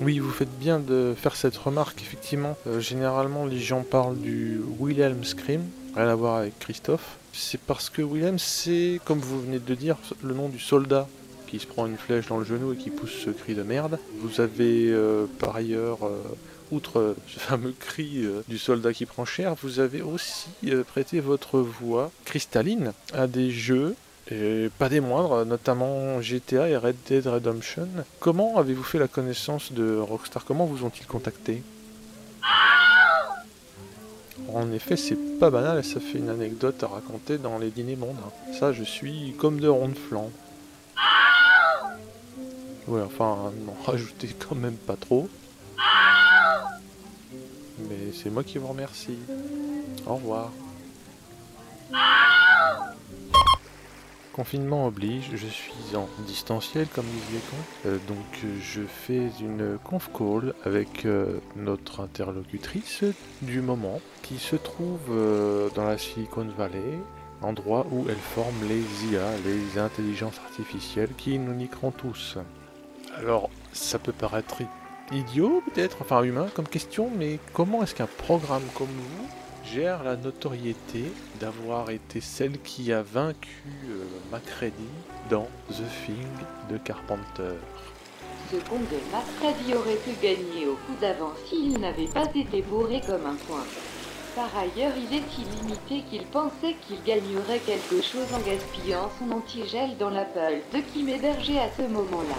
Oui, 0.00 0.20
vous 0.20 0.30
faites 0.30 0.56
bien 0.60 0.78
de 0.78 1.14
faire 1.20 1.34
cette 1.34 1.56
remarque, 1.56 2.00
effectivement. 2.02 2.56
Euh, 2.68 2.78
généralement, 2.78 3.46
les 3.46 3.58
gens 3.58 3.82
parlent 3.82 4.16
du 4.16 4.60
Wilhelm 4.78 5.24
Scream, 5.24 5.62
rien 5.96 6.08
à 6.08 6.14
voir 6.14 6.36
avec 6.36 6.56
Christophe. 6.60 7.16
C'est 7.32 7.60
parce 7.60 7.90
que 7.90 8.00
Wilhelm, 8.02 8.38
c'est, 8.38 9.00
comme 9.04 9.18
vous 9.18 9.40
venez 9.40 9.58
de 9.58 9.74
dire, 9.74 9.96
le 10.22 10.34
nom 10.34 10.48
du 10.48 10.60
soldat 10.60 11.08
qui 11.48 11.58
se 11.58 11.66
prend 11.66 11.86
une 11.86 11.96
flèche 11.96 12.28
dans 12.28 12.38
le 12.38 12.44
genou 12.44 12.74
et 12.74 12.76
qui 12.76 12.90
pousse 12.90 13.24
ce 13.24 13.30
cri 13.30 13.54
de 13.54 13.64
merde. 13.64 13.98
Vous 14.20 14.40
avez 14.40 14.88
euh, 14.90 15.26
par 15.40 15.56
ailleurs, 15.56 16.06
euh, 16.06 16.22
outre 16.70 17.16
ce 17.26 17.40
fameux 17.40 17.74
cri 17.76 18.24
du 18.46 18.58
soldat 18.58 18.92
qui 18.92 19.04
prend 19.04 19.24
cher, 19.24 19.56
vous 19.62 19.80
avez 19.80 20.02
aussi 20.02 20.50
prêté 20.86 21.18
votre 21.18 21.58
voix 21.58 22.12
cristalline 22.24 22.92
à 23.14 23.26
des 23.26 23.50
jeux 23.50 23.96
et 24.30 24.70
pas 24.78 24.88
des 24.88 25.00
moindres, 25.00 25.44
notamment 25.46 26.20
GTA 26.20 26.68
et 26.68 26.76
Red 26.76 26.96
Dead 27.06 27.26
Redemption. 27.26 27.88
Comment 28.20 28.58
avez-vous 28.58 28.82
fait 28.82 28.98
la 28.98 29.08
connaissance 29.08 29.72
de 29.72 29.96
Rockstar? 29.96 30.44
Comment 30.44 30.66
vous 30.66 30.84
ont-ils 30.84 31.06
contacté? 31.06 31.62
En 34.52 34.72
effet, 34.72 34.96
c'est 34.96 35.38
pas 35.38 35.50
banal 35.50 35.78
et 35.78 35.82
ça 35.82 36.00
fait 36.00 36.18
une 36.18 36.30
anecdote 36.30 36.82
à 36.82 36.86
raconter 36.86 37.38
dans 37.38 37.58
les 37.58 37.70
dîners 37.70 37.96
mondains. 37.96 38.32
Ça, 38.58 38.72
je 38.72 38.82
suis 38.82 39.34
comme 39.38 39.60
de 39.60 39.68
ronde 39.68 39.96
flanc. 39.96 40.30
Ouais, 42.86 43.02
enfin, 43.02 43.52
n'en 43.66 43.76
rajoutez 43.86 44.28
quand 44.28 44.54
même 44.54 44.76
pas 44.76 44.96
trop. 44.96 45.28
Mais 47.78 48.12
c'est 48.14 48.30
moi 48.30 48.42
qui 48.42 48.58
vous 48.58 48.68
remercie. 48.68 49.18
Au 50.06 50.14
revoir. 50.16 50.50
Confinement 54.38 54.86
oblige, 54.86 55.32
je 55.34 55.48
suis 55.48 55.96
en 55.96 56.08
distanciel 56.20 56.86
comme 56.86 57.06
disait 57.06 57.42
on. 57.52 57.88
Euh, 57.88 57.98
donc 58.06 58.46
je 58.62 58.82
fais 58.82 59.30
une 59.40 59.78
conf 59.82 60.10
call 60.16 60.54
avec 60.64 61.06
euh, 61.06 61.40
notre 61.56 61.98
interlocutrice 61.98 63.02
du 63.42 63.60
moment 63.60 64.00
qui 64.22 64.38
se 64.38 64.54
trouve 64.54 65.00
euh, 65.10 65.70
dans 65.74 65.82
la 65.82 65.98
Silicon 65.98 66.46
Valley, 66.56 67.00
endroit 67.42 67.84
où 67.90 68.06
elle 68.08 68.14
forme 68.14 68.54
les 68.68 69.12
IA, 69.12 69.26
les 69.44 69.80
intelligences 69.80 70.38
artificielles 70.38 71.10
qui 71.18 71.36
nous 71.40 71.54
niqueront 71.54 71.90
tous. 71.90 72.38
Alors 73.16 73.50
ça 73.72 73.98
peut 73.98 74.12
paraître 74.12 74.58
idiot 75.10 75.64
peut-être, 75.66 75.96
enfin 76.00 76.22
humain 76.22 76.46
comme 76.54 76.68
question, 76.68 77.10
mais 77.18 77.40
comment 77.54 77.82
est-ce 77.82 77.96
qu'un 77.96 78.06
programme 78.06 78.62
comme 78.76 78.86
vous 78.86 79.37
gère 79.74 80.02
la 80.02 80.16
notoriété 80.16 81.04
d'avoir 81.40 81.90
été 81.90 82.20
celle 82.20 82.60
qui 82.60 82.92
a 82.92 83.02
vaincu 83.02 83.62
euh, 83.88 84.04
Macready 84.30 84.88
dans 85.30 85.48
The 85.70 85.84
Thing 86.04 86.26
de 86.70 86.78
Carpenter. 86.78 87.56
Second 88.50 88.78
de 88.78 88.98
Macready 89.12 89.74
aurait 89.74 89.96
pu 89.96 90.10
gagner 90.22 90.66
au 90.66 90.74
coup 90.74 90.96
d'avance 91.00 91.36
s'il 91.48 91.78
n'avait 91.78 92.06
pas 92.06 92.26
été 92.34 92.62
bourré 92.62 93.02
comme 93.06 93.26
un 93.26 93.36
coin. 93.46 93.64
Par 94.34 94.50
ailleurs, 94.56 94.92
il 94.96 95.16
est 95.16 95.38
illimité 95.38 96.04
qu'il 96.08 96.24
pensait 96.26 96.76
qu'il 96.86 97.02
gagnerait 97.04 97.60
quelque 97.66 98.02
chose 98.02 98.32
en 98.32 98.40
gaspillant 98.40 99.10
son 99.18 99.32
antigel 99.32 99.96
dans 99.98 100.10
l'Apple 100.10 100.60
de 100.72 100.78
qui 100.92 101.02
m'hébergeait 101.02 101.58
à 101.58 101.70
ce 101.76 101.82
moment-là. 101.82 102.36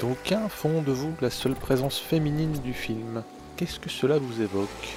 D'aucuns 0.00 0.48
font 0.48 0.82
de 0.82 0.92
vous 0.92 1.12
la 1.20 1.30
seule 1.30 1.54
présence 1.54 1.98
féminine 1.98 2.58
du 2.64 2.72
film. 2.72 3.22
Qu'est-ce 3.56 3.78
que 3.78 3.90
cela 3.90 4.18
vous 4.18 4.40
évoque? 4.40 4.96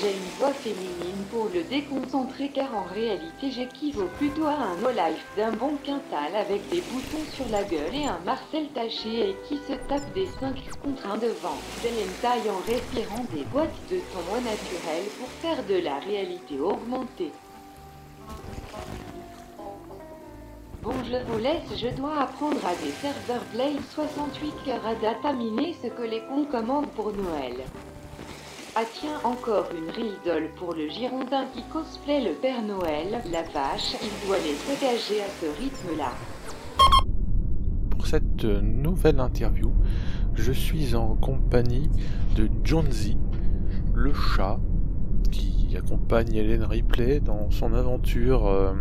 J'ai 0.00 0.12
une 0.12 0.38
voix 0.38 0.52
féminine 0.52 1.24
pour 1.28 1.48
le 1.52 1.64
déconcentrer 1.64 2.50
car 2.54 2.72
en 2.72 2.84
réalité 2.84 3.50
j'équivaut 3.50 4.08
plutôt 4.16 4.46
à 4.46 4.52
un 4.52 4.76
no-life 4.76 5.26
d'un 5.36 5.50
bon 5.50 5.72
quintal 5.82 6.36
avec 6.36 6.68
des 6.68 6.82
boutons 6.82 7.24
sur 7.32 7.48
la 7.48 7.64
gueule 7.64 7.94
et 7.94 8.04
un 8.06 8.20
Marcel 8.24 8.68
taché 8.68 9.30
et 9.30 9.36
qui 9.48 9.56
se 9.56 9.72
tape 9.88 10.12
des 10.14 10.28
5 10.38 10.54
contre 10.84 11.04
un 11.04 11.18
devant. 11.18 11.58
Hélène 11.84 12.14
taille 12.22 12.48
en 12.48 12.70
respirant 12.70 13.24
des 13.34 13.42
boîtes 13.46 13.74
de 13.90 13.98
son 14.12 14.36
au 14.36 14.40
naturel 14.40 15.02
pour 15.18 15.28
faire 15.42 15.64
de 15.66 15.82
la 15.82 15.98
réalité 15.98 16.60
augmentée. 16.60 17.32
Bon, 20.80 20.94
je 21.10 21.32
vous 21.32 21.38
laisse, 21.38 21.76
je 21.76 21.88
dois 21.96 22.20
apprendre 22.20 22.64
à 22.64 22.74
des 22.84 22.92
serveurs 22.92 23.44
Blaze 23.52 23.82
68 23.96 24.52
cœurs 24.64 24.86
à 24.86 24.94
data 24.94 25.32
miner 25.32 25.74
ce 25.82 25.88
que 25.88 26.02
les 26.02 26.20
cons 26.20 26.44
commandent 26.44 26.90
pour 26.90 27.12
Noël. 27.12 27.64
Tiens, 28.84 29.18
encore 29.24 29.66
une 29.76 29.90
ridole 29.90 30.50
pour 30.54 30.72
le 30.72 30.88
Girondin 30.88 31.46
qui 31.52 31.62
cosplay 31.64 32.22
le 32.22 32.34
Père 32.34 32.62
Noël, 32.62 33.22
la 33.32 33.42
vache, 33.42 33.96
il 34.00 34.26
doit 34.26 34.38
les 34.38 34.54
sagager 34.54 35.20
à 35.20 35.26
ce 35.40 35.46
rythme-là. 35.60 36.12
Pour 37.90 38.06
cette 38.06 38.44
nouvelle 38.44 39.18
interview, 39.18 39.72
je 40.34 40.52
suis 40.52 40.94
en 40.94 41.16
compagnie 41.16 41.90
de 42.36 42.48
Jonesy, 42.62 43.16
le 43.94 44.14
chat, 44.14 44.60
qui 45.32 45.76
accompagne 45.76 46.36
Hélène 46.36 46.62
Ripley 46.62 47.18
dans 47.18 47.50
son 47.50 47.74
aventure 47.74 48.46
euh, 48.46 48.74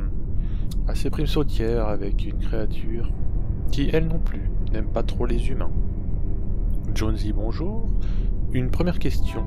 assez 0.87 1.09
prime 1.09 1.25
sautière 1.25 1.87
avec 1.87 2.23
une 2.23 2.37
créature 2.37 3.09
qui, 3.71 3.89
elle 3.91 4.07
non 4.07 4.19
plus, 4.19 4.51
n'aime 4.71 4.89
pas 4.89 5.03
trop 5.03 5.25
les 5.25 5.49
humains. 5.49 5.71
Jonesy, 6.93 7.33
bonjour. 7.33 7.89
Une 8.53 8.69
première 8.69 8.99
question. 8.99 9.43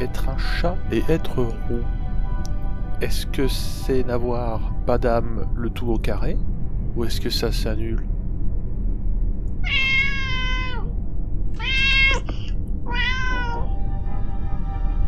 Être 0.00 0.28
un 0.28 0.38
chat 0.38 0.76
et 0.90 1.02
être 1.08 1.42
roux, 1.42 1.84
est-ce 3.00 3.26
que 3.26 3.48
c'est 3.48 4.04
n'avoir 4.04 4.72
pas 4.86 4.98
d'âme 4.98 5.46
le 5.54 5.70
tout 5.70 5.88
au 5.88 5.98
carré 5.98 6.36
Ou 6.96 7.04
est-ce 7.04 7.20
que 7.20 7.30
ça 7.30 7.52
s'annule? 7.52 8.06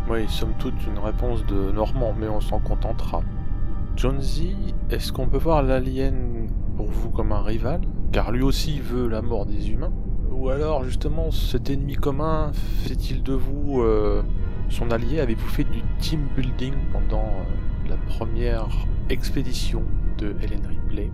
Oui, 0.09 0.25
somme 0.29 0.53
toute 0.59 0.87
une 0.87 0.99
réponse 0.99 1.45
de 1.47 1.73
Normand, 1.73 2.15
mais 2.19 2.29
on 2.29 2.41
s'en 2.41 2.61
contentera. 2.61 3.23
Jonesy, 3.97 4.55
est-ce 4.91 5.13
qu'on 5.13 5.27
peut 5.27 5.39
voir 5.39 5.63
l'alien 5.63 6.47
pour 6.77 6.87
vous 6.87 7.11
comme 7.11 7.33
un 7.33 7.43
rival? 7.43 7.81
Car 8.13 8.31
lui 8.31 8.43
aussi 8.43 8.79
veut 8.79 9.09
la 9.09 9.21
mort 9.21 9.47
des 9.47 9.71
humains. 9.71 9.93
Ou 10.31 10.49
alors, 10.51 10.85
justement, 10.85 11.31
cet 11.31 11.71
ennemi 11.71 11.95
commun 11.95 12.53
fait-il 12.53 13.23
de 13.23 13.33
vous 13.33 13.81
euh, 13.83 14.23
son 14.69 14.91
allié 14.91 15.21
Avez-vous 15.21 15.49
fait 15.49 15.65
du 15.65 15.83
team 15.99 16.21
building 16.37 16.75
pendant 16.93 17.25
euh, 17.25 17.89
la 17.89 17.97
première 17.97 18.69
expédition 19.11 19.83
de 20.19 20.35
Helen 20.43 20.67
Ripley? 20.67 21.11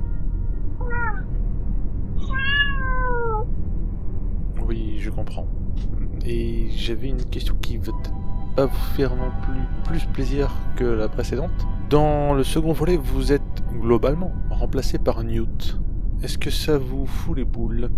Oui, 4.66 4.96
je 4.98 5.10
comprends. 5.10 5.46
Et 6.24 6.68
j'avais 6.70 7.08
une 7.08 7.24
question 7.24 7.54
qui 7.60 7.78
va 7.78 7.92
pas 8.56 8.66
vous 8.66 8.94
faire 8.96 9.14
non 9.16 9.30
plus 9.42 9.60
plus 9.84 10.06
plaisir 10.12 10.50
que 10.76 10.84
la 10.84 11.08
précédente. 11.08 11.66
Dans 11.90 12.32
le 12.34 12.44
second 12.44 12.72
volet, 12.72 12.96
vous 12.96 13.32
êtes 13.32 13.42
globalement 13.80 14.32
remplacé 14.50 14.98
par 14.98 15.24
Newt. 15.24 15.78
Est-ce 16.22 16.38
que 16.38 16.50
ça 16.50 16.78
vous 16.78 17.06
fout 17.06 17.36
les 17.36 17.44
boules? 17.44 17.90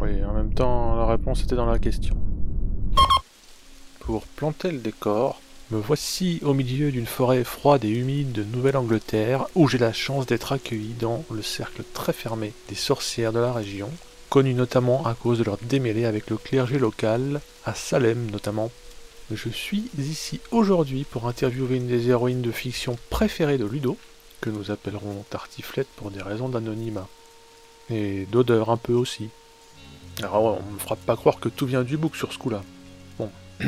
Oui, 0.00 0.24
en 0.24 0.32
même 0.32 0.54
temps, 0.54 0.96
la 0.96 1.06
réponse 1.06 1.42
était 1.42 1.56
dans 1.56 1.66
la 1.66 1.78
question. 1.78 2.16
Pour 4.00 4.22
planter 4.22 4.70
le 4.72 4.78
décor, 4.78 5.40
Me 5.70 5.78
voici 5.78 6.40
au 6.42 6.52
milieu 6.52 6.90
d'une 6.90 7.06
forêt 7.06 7.44
froide 7.44 7.84
et 7.84 7.90
humide 7.90 8.32
de 8.32 8.42
Nouvelle-Angleterre, 8.42 9.46
où 9.54 9.68
j'ai 9.68 9.78
la 9.78 9.92
chance 9.92 10.26
d'être 10.26 10.50
accueilli 10.50 10.94
dans 10.98 11.24
le 11.30 11.42
cercle 11.42 11.84
très 11.94 12.12
fermé 12.12 12.52
des 12.68 12.74
sorcières 12.74 13.32
de 13.32 13.38
la 13.38 13.52
région, 13.52 13.88
connues 14.30 14.54
notamment 14.54 15.06
à 15.06 15.14
cause 15.14 15.38
de 15.38 15.44
leur 15.44 15.58
démêlés 15.58 16.06
avec 16.06 16.28
le 16.28 16.38
clergé 16.38 16.80
local, 16.80 17.40
à 17.64 17.74
Salem 17.76 18.32
notamment. 18.32 18.72
Je 19.30 19.48
suis 19.48 19.88
ici 19.96 20.40
aujourd'hui 20.50 21.04
pour 21.04 21.28
interviewer 21.28 21.76
une 21.76 21.86
des 21.86 22.08
héroïnes 22.08 22.42
de 22.42 22.50
fiction 22.50 22.98
préférées 23.08 23.58
de 23.58 23.64
Ludo, 23.64 23.96
que 24.40 24.50
nous 24.50 24.72
appellerons 24.72 25.24
Tartiflette 25.30 25.86
pour 25.94 26.10
des 26.10 26.20
raisons 26.20 26.48
d'anonymat. 26.48 27.06
Et 27.90 28.26
d'odeur 28.32 28.70
un 28.70 28.76
peu 28.76 28.94
aussi. 28.94 29.28
Alors 30.18 30.60
on 30.60 30.72
me 30.72 30.78
fera 30.78 30.96
pas 30.96 31.16
croire 31.16 31.40
que 31.40 31.48
tout 31.48 31.66
vient 31.66 31.82
du 31.82 31.96
bouc 31.96 32.16
sur 32.16 32.32
ce 32.32 32.38
coup-là. 32.38 32.62
Bon. 33.18 33.30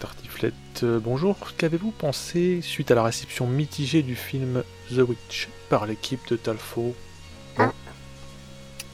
Tartiflette, 0.00 0.54
euh, 0.82 0.98
bonjour. 0.98 1.36
Qu'avez-vous 1.56 1.92
pensé 1.92 2.60
suite 2.62 2.90
à 2.90 2.94
la 2.94 3.02
réception 3.02 3.46
mitigée 3.46 4.02
du 4.02 4.16
film 4.16 4.62
The 4.90 4.98
Witch 4.98 5.48
par 5.68 5.86
l'équipe 5.86 6.26
de 6.28 6.36
Talfo? 6.36 6.94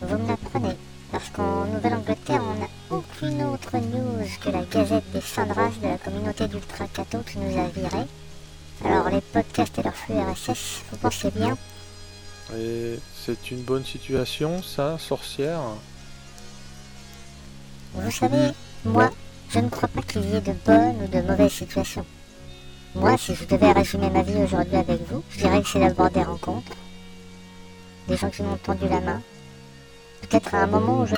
Vous 0.03 0.19
me 0.19 0.29
l'apprenez. 0.29 0.77
Parce 1.11 1.29
qu'en 1.31 1.65
Nouvelle-Angleterre, 1.65 2.43
on 2.45 2.61
n'a 2.61 2.99
aucune 2.99 3.43
autre 3.43 3.77
news 3.77 4.25
que 4.41 4.51
la 4.51 4.63
gazette 4.63 5.11
des 5.13 5.53
race 5.53 5.81
de 5.83 5.89
la 5.89 5.99
communauté 5.99 6.47
d'Ultra 6.47 6.87
Cato 6.87 7.19
qui 7.21 7.39
nous 7.39 7.59
a 7.59 7.67
virés. 7.69 8.07
Alors 8.85 9.11
les 9.11 9.21
podcasts 9.21 9.79
et 9.79 9.83
leurs 9.83 9.97
flux 9.97 10.15
RSS, 10.15 10.83
vous 10.91 10.97
pensez 10.99 11.31
bien? 11.33 11.59
Et 12.57 12.99
c'est 13.15 13.51
une 13.51 13.63
bonne 13.63 13.85
situation, 13.85 14.63
ça, 14.63 14.99
sorcière? 14.99 15.61
Vous 17.95 18.11
savez, 18.11 18.53
moi, 18.85 19.11
je 19.51 19.59
ne 19.59 19.69
crois 19.69 19.89
pas 19.89 20.03
qu'il 20.03 20.25
y 20.25 20.37
ait 20.37 20.41
de 20.41 20.53
bonnes 20.65 21.03
ou 21.03 21.09
de 21.09 21.21
mauvaises 21.23 21.53
situations. 21.53 22.07
Moi, 22.95 23.17
si 23.19 23.35
je 23.35 23.45
devais 23.45 23.73
résumer 23.73 24.11
ma 24.11 24.23
vie 24.23 24.37
aujourd'hui 24.37 24.77
avec 24.77 25.01
vous, 25.09 25.25
je 25.31 25.39
dirais 25.39 25.61
que 25.61 25.69
c'est 25.69 25.81
d'abord 25.81 26.11
des 26.11 26.23
rencontres, 26.23 26.77
des 28.07 28.17
gens 28.17 28.31
qui 28.31 28.43
m'ont 28.43 28.57
tendu 28.57 28.89
la 28.89 29.01
main, 29.01 29.23
peut-être 30.23 30.55
à 30.55 30.63
un 30.63 30.67
moment 30.67 31.01
où 31.01 31.07
je... 31.07 31.15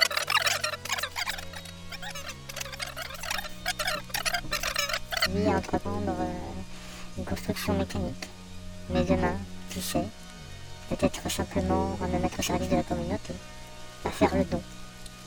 à 5.47 5.57
entreprendre 5.57 6.13
euh, 6.19 7.17
une 7.17 7.25
construction 7.25 7.73
mécanique. 7.73 8.29
Mais 8.89 9.03
demain, 9.03 9.35
qui 9.69 9.81
sait, 9.81 10.07
peut-être 10.89 11.29
simplement 11.29 11.97
à 12.03 12.07
me 12.07 12.19
mettre 12.19 12.39
au 12.39 12.43
service 12.43 12.69
de 12.69 12.75
la 12.75 12.83
communauté, 12.83 13.33
à 14.05 14.09
faire 14.09 14.35
le 14.35 14.43
don, 14.43 14.61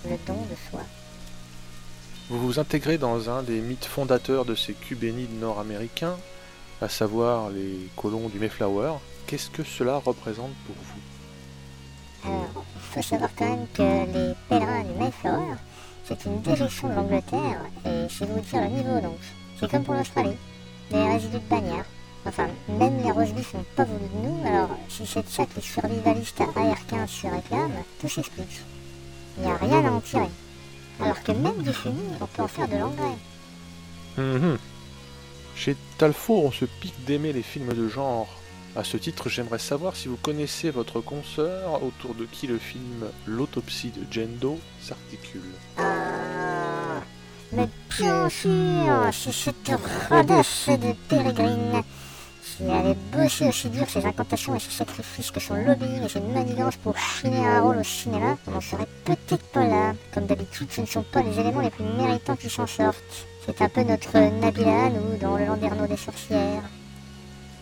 le 0.05 0.17
don 0.27 0.35
de 0.35 0.57
soi. 0.71 0.83
Vous 2.29 2.41
vous 2.41 2.59
intégrez 2.59 2.99
dans 2.99 3.31
un 3.31 3.45
des 3.45 3.61
mythes 3.61 3.85
fondateurs 3.85 4.45
de 4.45 4.57
ces 4.57 4.73
cubénides 4.73 5.39
nord-américains, 5.39 6.17
à 6.83 6.89
savoir 6.89 7.51
les 7.51 7.89
colons 7.95 8.29
du 8.29 8.41
Mayflower. 8.41 8.95
Qu'est-ce 9.29 9.49
que 9.49 9.63
cela 9.63 9.99
représente 9.99 10.51
pour 10.67 10.75
vous? 10.75 11.01
Il 12.25 12.81
faut 12.81 13.03
savoir 13.03 13.31
quand 13.39 13.49
même 13.49 13.67
que 13.73 13.83
les 13.83 14.35
pèlerins 14.49 14.83
du 14.83 14.99
Mayflower, 14.99 15.55
c'est 16.05 16.25
une 16.25 16.41
déjection 16.43 16.89
de 16.89 16.95
l'Angleterre, 16.95 17.61
et 17.85 18.07
c'est 18.11 18.27
vous 18.27 18.41
dire 18.41 18.61
le 18.61 18.69
niveau 18.71 19.01
donc. 19.01 19.19
C'est 19.61 19.71
comme 19.71 19.85
pour 19.85 19.95
l'Australie, 19.95 20.37
des 20.91 21.03
résidus 21.05 21.39
de 21.39 21.49
bagnards. 21.49 21.87
Enfin, 22.27 22.49
même 22.69 23.01
les 23.05 23.13
Rosebys 23.13 23.47
n'ont 23.55 23.65
pas 23.77 23.85
voulu 23.85 24.05
de 24.05 24.27
nous, 24.27 24.47
alors 24.49 24.71
si 24.89 25.07
c'est 25.07 25.23
de 25.23 25.29
ça 25.29 25.47
que 25.47 25.55
les 25.55 25.63
survivalistes 25.63 26.41
à 26.41 26.45
AR-15 26.45 27.07
se 27.07 27.27
réclament, 27.29 27.85
tout 28.01 28.09
s'explique. 28.09 28.63
Il 29.39 29.45
n'y 29.45 29.51
a 29.53 29.57
rien 29.59 29.85
à 29.87 29.93
en 29.93 30.01
tirer. 30.01 30.27
Alors 31.01 31.23
que 31.23 31.33
même 31.33 31.63
du 31.63 31.73
fumier, 31.73 32.03
on 32.21 32.27
peut 32.27 32.43
en 32.43 32.49
faire 32.49 32.69
de 32.69 32.77
l'engrais. 32.77 33.19
Mhm. 34.19 34.59
Chez 35.55 35.77
Talfo, 35.99 36.43
on 36.45 36.53
se 36.53 36.65
pique 36.65 37.05
d'aimer 37.05 37.33
les 37.33 37.43
films 37.43 37.73
de 37.73 37.89
genre. 37.89 38.29
À 38.75 38.85
ce 38.85 38.99
titre, 38.99 39.31
j'aimerais 39.31 39.59
savoir 39.59 39.97
si 39.97 40.09
vous 40.09 40.19
connaissez 40.19 40.71
votre 40.71 41.01
consoeur 41.01 41.83
autour 41.83 42.15
de 42.15 42.27
qui 42.27 42.47
le 42.47 42.59
film 42.59 43.07
L'autopsie 43.27 43.91
de 43.91 44.03
Jane 44.11 44.37
Doe 44.37 44.59
s'articule. 44.83 45.55
Ah, 45.79 47.01
mais 47.53 47.69
bien 47.99 48.29
sûr, 48.29 49.11
c'est 49.13 49.33
cette 49.33 49.73
radasse 50.11 50.69
de 50.69 50.93
Pérégrine 51.09 51.83
qui 52.57 52.71
allait 52.71 52.97
bosser 53.13 53.47
aussi 53.47 53.69
dur 53.69 53.89
ses 53.89 54.05
incantations 54.05 54.55
et 54.55 54.61
ses 54.61 54.71
sacrifices 54.71 55.31
que 55.31 55.41
son 55.41 55.55
lobbying 55.55 56.03
et 56.03 56.09
ses 56.09 56.21
manigances 56.21 56.77
pour 56.77 56.97
chiner 56.97 57.47
un 57.47 57.61
rôle 57.61 57.79
au 57.79 57.85
cinéma, 57.85 58.37
on 58.47 58.53
n'en 58.53 58.61
serait 58.61 58.89
peut-être 59.05 59.45
pas 59.53 59.67
là. 59.67 59.95
Comme 60.15 60.27
d'habitude, 60.27 60.69
ce 60.71 60.81
ne 60.81 60.87
sont 60.87 61.03
pas 61.03 61.23
les 61.23 61.39
éléments 61.39 61.61
les 61.61 61.71
plus 61.71 61.85
méritants 61.85 62.37
qui 62.37 62.49
s'en 62.49 62.67
sortent. 62.67 63.27
C'est 63.45 63.63
un 63.63 63.69
peu 63.69 63.83
notre 63.83 64.19
Nabila, 64.41 64.91
nous, 64.91 65.19
dans 65.21 65.37
Le 65.37 65.45
Landerneau 65.45 65.87
des 65.87 65.97
sorcières. 65.97 66.63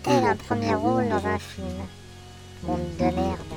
Elle 0.06 0.24
un 0.24 0.36
premier 0.36 0.74
rôle 0.74 1.08
dans 1.08 1.26
un 1.26 1.38
film. 1.38 1.66
Monde 2.62 2.80
de 2.98 3.04
merde. 3.04 3.54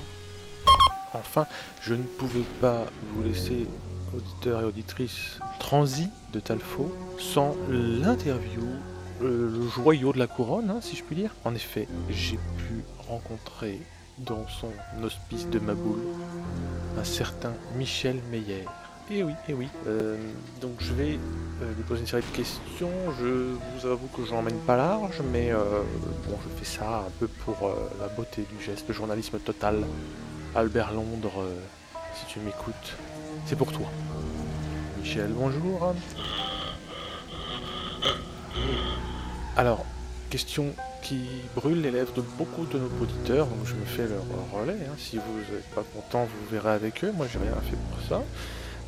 Enfin, 1.13 1.45
je 1.82 1.93
ne 1.93 2.04
pouvais 2.04 2.45
pas 2.62 2.86
vous 3.13 3.23
laisser, 3.23 3.67
auditeurs 4.15 4.62
et 4.62 4.65
auditrices, 4.65 5.39
transi 5.60 6.10
de 6.34 6.39
Talfo, 6.39 6.93
sans 7.17 7.56
l'interview, 7.69 8.63
euh, 9.21 9.49
le 9.51 9.67
joyau 9.67 10.13
de 10.13 10.19
la 10.19 10.27
couronne, 10.27 10.69
hein, 10.69 10.80
si 10.82 10.95
je 10.95 11.03
puis 11.03 11.15
dire. 11.15 11.32
En 11.43 11.56
effet, 11.56 11.88
j'ai 12.10 12.38
pu 12.58 12.84
rencontrer 13.08 13.82
dans 14.19 14.47
son 14.47 14.69
hospice 15.03 15.47
de 15.49 15.60
Maboul 15.60 15.99
un 16.99 17.03
certain 17.03 17.53
Michel 17.75 18.19
Meyer. 18.32 18.65
Et 19.10 19.23
oui, 19.23 19.34
et 19.47 19.53
oui. 19.53 19.67
Euh, 19.88 20.17
donc 20.60 20.73
je 20.80 20.93
vais 20.93 21.17
euh, 21.62 21.73
lui 21.75 21.84
poser 21.84 22.01
une 22.01 22.08
série 22.08 22.23
de 22.23 22.36
questions. 22.36 22.91
Je 23.19 23.53
vous 23.75 23.88
avoue 23.88 24.08
que 24.08 24.25
je 24.25 24.34
n'emmène 24.34 24.60
pas 24.60 24.75
large, 24.75 25.21
mais 25.32 25.51
bon, 26.27 26.38
je 26.43 26.60
fais 26.60 26.77
ça 26.80 27.06
un 27.08 27.12
peu 27.19 27.27
pour 27.27 27.71
la 27.99 28.08
beauté 28.10 28.45
du 28.51 28.63
geste, 28.63 28.88
le 28.88 28.93
journalisme 28.93 29.39
total. 29.39 29.84
Albert 30.56 30.93
Londres, 30.93 31.45
si 32.15 32.25
tu 32.34 32.39
m'écoutes, 32.39 32.97
c'est 33.45 33.56
pour 33.56 33.71
toi. 33.71 33.88
Michel, 34.99 35.32
bonjour. 35.34 35.93
Alors, 39.55 39.85
question 40.29 40.73
qui 41.01 41.21
brûle 41.55 41.81
les 41.81 41.91
lèvres 41.91 42.13
de 42.13 42.21
beaucoup 42.21 42.65
de 42.65 42.77
nos 42.77 42.89
auditeurs, 43.01 43.47
donc 43.47 43.65
je 43.65 43.73
me 43.75 43.85
fais 43.85 44.07
leur 44.07 44.23
relais. 44.53 44.73
hein. 44.73 44.95
Si 44.97 45.17
vous 45.17 45.53
n'êtes 45.53 45.69
pas 45.73 45.83
content, 45.95 46.25
vous 46.25 46.51
verrez 46.51 46.71
avec 46.71 47.03
eux. 47.03 47.11
Moi, 47.15 47.27
j'ai 47.31 47.39
rien 47.39 47.55
fait 47.69 47.77
pour 47.77 48.07
ça. 48.07 48.23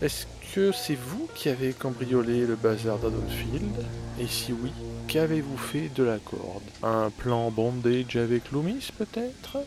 Est-ce 0.02 0.26
que 0.54 0.72
c'est 0.72 0.96
vous 0.96 1.28
qui 1.36 1.50
avez 1.50 1.74
cambriolé 1.74 2.46
le 2.46 2.56
bazar 2.56 2.98
d'Adonfield 2.98 3.86
Et 4.20 4.28
si 4.28 4.52
oui, 4.54 4.72
qu'avez-vous 5.08 5.58
fait 5.58 5.90
de 5.96 6.04
la 6.04 6.18
corde? 6.18 6.64
Un 6.84 7.10
plan 7.10 7.52
bondage 7.52 8.16
avec 8.16 8.52
Loomis, 8.52 8.90
peut-être? 8.98 9.58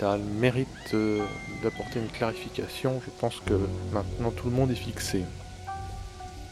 Ça 0.00 0.16
le 0.16 0.24
mérite 0.24 0.94
euh, 0.94 1.22
d'apporter 1.62 2.00
une 2.00 2.08
clarification. 2.08 3.02
Je 3.04 3.10
pense 3.20 3.38
que 3.44 3.52
maintenant 3.92 4.30
tout 4.30 4.48
le 4.48 4.56
monde 4.56 4.70
est 4.70 4.74
fixé. 4.74 5.26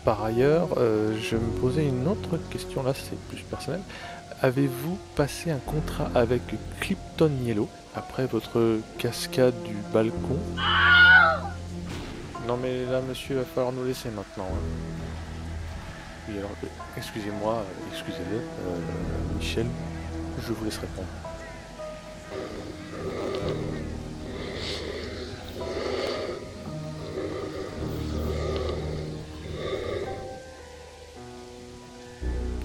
Par 0.05 0.23
ailleurs, 0.23 0.69
euh, 0.77 1.17
je 1.19 1.37
me 1.37 1.49
posais 1.59 1.87
une 1.87 2.07
autre 2.07 2.37
question 2.51 2.83
là, 2.83 2.93
c'est 2.93 3.19
plus 3.31 3.41
personnel. 3.45 3.81
Avez-vous 4.43 4.99
passé 5.17 5.51
un 5.51 5.61
contrat 5.61 6.11
avec 6.15 6.43
Krypton 6.81 7.31
Yellow 7.43 7.71
après 7.97 8.27
votre 8.27 8.81
cascade 8.99 9.55
du 9.63 9.77
balcon? 9.95 10.39
Non 12.47 12.59
mais 12.59 12.85
là 12.85 13.01
monsieur, 13.01 13.37
il 13.37 13.39
va 13.39 13.45
falloir 13.47 13.73
nous 13.73 13.87
laisser 13.87 14.11
maintenant. 14.11 14.45
hein. 14.45 14.61
Oui 16.29 16.37
alors, 16.37 16.51
euh, 16.65 16.67
excusez-moi, 16.99 17.65
excusez-le, 17.91 18.43
Michel, 19.39 19.67
je 20.47 20.53
vous 20.53 20.65
laisse 20.67 20.77
répondre. 20.77 21.09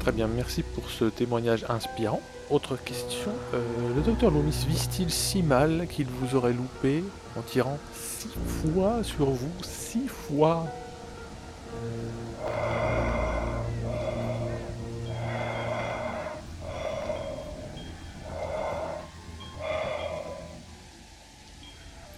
Très 0.03 0.11
bien, 0.11 0.27
merci 0.27 0.63
pour 0.63 0.89
ce 0.89 1.05
témoignage 1.05 1.65
inspirant. 1.69 2.19
Autre 2.49 2.75
question, 2.75 3.31
euh, 3.53 3.61
le 3.95 4.01
docteur 4.01 4.31
Loomis 4.31 4.65
vit-il 4.67 5.09
si 5.09 5.41
mal 5.41 5.87
qu'il 5.87 6.07
vous 6.07 6.35
aurait 6.35 6.51
loupé 6.51 7.05
en 7.37 7.41
tirant 7.41 7.79
six 7.93 8.27
fois 8.45 9.01
sur 9.01 9.27
vous 9.27 9.49
Six 9.61 10.09
fois? 10.09 10.67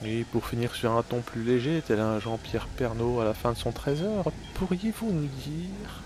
Et 0.04 0.24
pour 0.32 0.48
finir 0.48 0.74
sur 0.74 0.92
un 0.92 1.04
ton 1.04 1.22
plus 1.22 1.44
léger, 1.44 1.84
tel 1.86 2.00
un 2.00 2.20
Jean-Pierre 2.20 2.66
Pernaud 2.66 3.22
à 3.22 3.26
la 3.26 3.36
fin 3.36 3.52
de 3.52 3.58
son 3.58 3.72
trésor, 3.72 4.32
pourriez-vous 4.56 5.12
nous 5.12 5.28
dire 5.28 6.02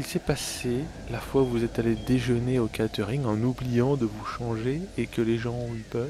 qu'il 0.00 0.08
s'est 0.08 0.18
passé 0.18 0.84
la 1.10 1.20
fois 1.20 1.42
où 1.42 1.46
vous 1.46 1.62
êtes 1.62 1.78
allé 1.78 1.94
déjeuner 1.94 2.58
au 2.58 2.68
catering 2.68 3.26
en 3.26 3.38
oubliant 3.42 3.96
de 3.96 4.06
vous 4.06 4.24
changer 4.24 4.80
et 4.96 5.06
que 5.06 5.20
les 5.20 5.36
gens 5.36 5.52
ont 5.52 5.74
eu 5.74 5.84
peur? 5.90 6.08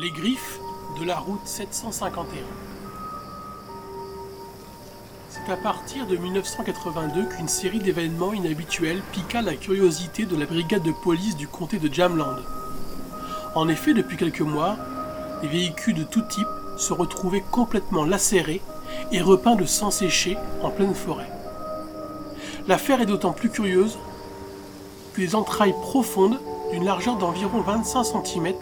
Les 0.00 0.10
griffes 0.10 0.58
de 0.98 1.04
la 1.04 1.18
route 1.18 1.46
751. 1.46 2.77
À 5.50 5.56
partir 5.56 6.06
de 6.06 6.14
1982 6.14 7.24
qu'une 7.24 7.48
série 7.48 7.78
d'événements 7.78 8.34
inhabituels 8.34 9.00
piqua 9.12 9.40
la 9.40 9.54
curiosité 9.54 10.26
de 10.26 10.36
la 10.36 10.44
brigade 10.44 10.82
de 10.82 10.92
police 10.92 11.36
du 11.36 11.48
comté 11.48 11.78
de 11.78 11.90
Jamland. 11.90 12.36
En 13.54 13.66
effet, 13.66 13.94
depuis 13.94 14.18
quelques 14.18 14.42
mois, 14.42 14.76
les 15.40 15.48
véhicules 15.48 15.94
de 15.94 16.02
tout 16.02 16.20
type 16.20 16.46
se 16.76 16.92
retrouvaient 16.92 17.44
complètement 17.50 18.04
lacérés 18.04 18.60
et 19.10 19.22
repeints 19.22 19.54
de 19.54 19.64
sang 19.64 19.90
séché 19.90 20.36
en 20.62 20.68
pleine 20.68 20.94
forêt. 20.94 21.32
L'affaire 22.66 23.00
est 23.00 23.06
d'autant 23.06 23.32
plus 23.32 23.48
curieuse 23.48 23.98
que 25.14 25.22
les 25.22 25.34
entrailles 25.34 25.74
profondes, 25.80 26.38
d'une 26.72 26.84
largeur 26.84 27.16
d'environ 27.16 27.62
25 27.62 28.04
cm, 28.04 28.52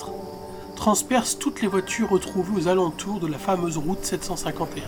transpercent 0.77 1.41
toutes 1.41 1.63
les 1.63 1.69
voitures 1.69 2.11
retrouvées 2.11 2.57
aux 2.57 2.69
alentours 2.69 3.19
de 3.19 3.27
la 3.27 3.39
fameuse 3.39 3.77
route 3.77 4.05
751. 4.05 4.83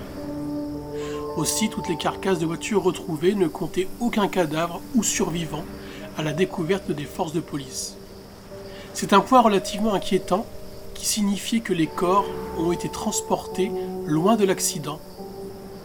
Aussi, 1.38 1.68
toutes 1.68 1.88
les 1.88 1.96
carcasses 1.96 2.40
de 2.40 2.46
voitures 2.46 2.83
retrouvées 2.83 3.37
ne 3.37 3.46
comptaient 3.46 3.87
aucun 4.01 4.27
cadavre 4.27 4.81
ou 4.96 5.05
survivant 5.05 5.62
à 6.16 6.24
la 6.24 6.33
découverte 6.33 6.90
des 6.90 7.05
forces 7.05 7.33
de 7.33 7.38
police. 7.38 7.96
C'est 8.92 9.12
un 9.12 9.20
point 9.20 9.40
relativement 9.40 9.94
inquiétant 9.94 10.46
qui 10.94 11.07
signifiait 11.07 11.61
que 11.61 11.72
les 11.72 11.87
corps 11.87 12.24
ont 12.59 12.72
été 12.72 12.88
transportés 12.88 13.70
loin 14.05 14.35
de 14.35 14.44
l'accident. 14.44 14.98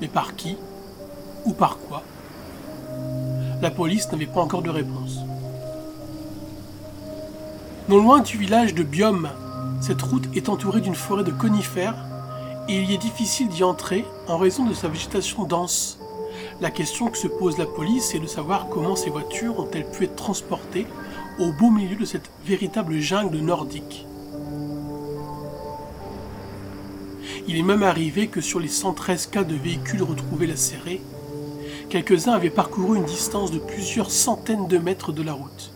Mais 0.02 0.08
par 0.08 0.36
qui 0.36 0.58
Ou 1.46 1.54
par 1.54 1.78
quoi? 1.78 2.02
La 3.62 3.70
police 3.70 4.12
n'avait 4.12 4.26
pas 4.26 4.42
encore 4.42 4.64
de 4.64 4.72
réponse. 4.72 5.20
Non 7.90 8.02
loin 8.02 8.22
du 8.22 8.40
village 8.40 8.74
de 8.74 8.82
Biome, 8.82 9.30
cette 9.82 10.02
route 10.02 10.36
est 10.36 10.50
entourée 10.50 10.82
d'une 10.82 10.96
forêt 10.96 11.24
de 11.24 11.32
conifères 11.32 12.08
il 12.70 12.90
y 12.90 12.94
est 12.94 12.98
difficile 12.98 13.50
d'y 13.50 13.64
entrer 13.64 14.06
en 14.28 14.38
raison 14.38 14.66
de 14.66 14.74
sa 14.74 14.88
végétation 14.88 15.44
dense. 15.44 16.00
La 16.62 16.72
question 16.72 17.10
que 17.10 17.18
se 17.18 17.28
pose 17.28 17.58
la 17.58 17.66
police 17.66 18.16
est 18.16 18.20
de 18.20 18.28
savoir 18.28 18.68
comment 18.70 18.96
ces 18.96 19.10
voitures 19.10 19.60
ont-elles 19.60 19.90
pu 19.90 20.06
être 20.06 20.16
transportées 20.16 20.88
au 21.40 21.52
beau 21.52 21.70
milieu 21.70 21.96
de 21.96 22.06
cette 22.06 22.30
véritable 22.46 23.00
jungle 23.00 23.40
nordique. 23.40 24.06
Il 27.48 27.58
est 27.58 27.64
même 27.64 27.84
arrivé 27.84 28.28
que 28.28 28.40
sur 28.40 28.60
les 28.60 28.70
113 28.70 29.28
cas 29.28 29.44
de 29.44 29.56
véhicules 29.56 30.04
retrouvés 30.04 30.48
lacérés, 30.48 31.02
quelques-uns 31.90 32.34
avaient 32.34 32.50
parcouru 32.50 32.98
une 32.98 33.04
distance 33.04 33.52
de 33.52 33.60
plusieurs 33.60 34.12
centaines 34.12 34.68
de 34.68 34.78
mètres 34.78 35.12
de 35.12 35.24
la 35.24 35.34
route. 35.34 35.73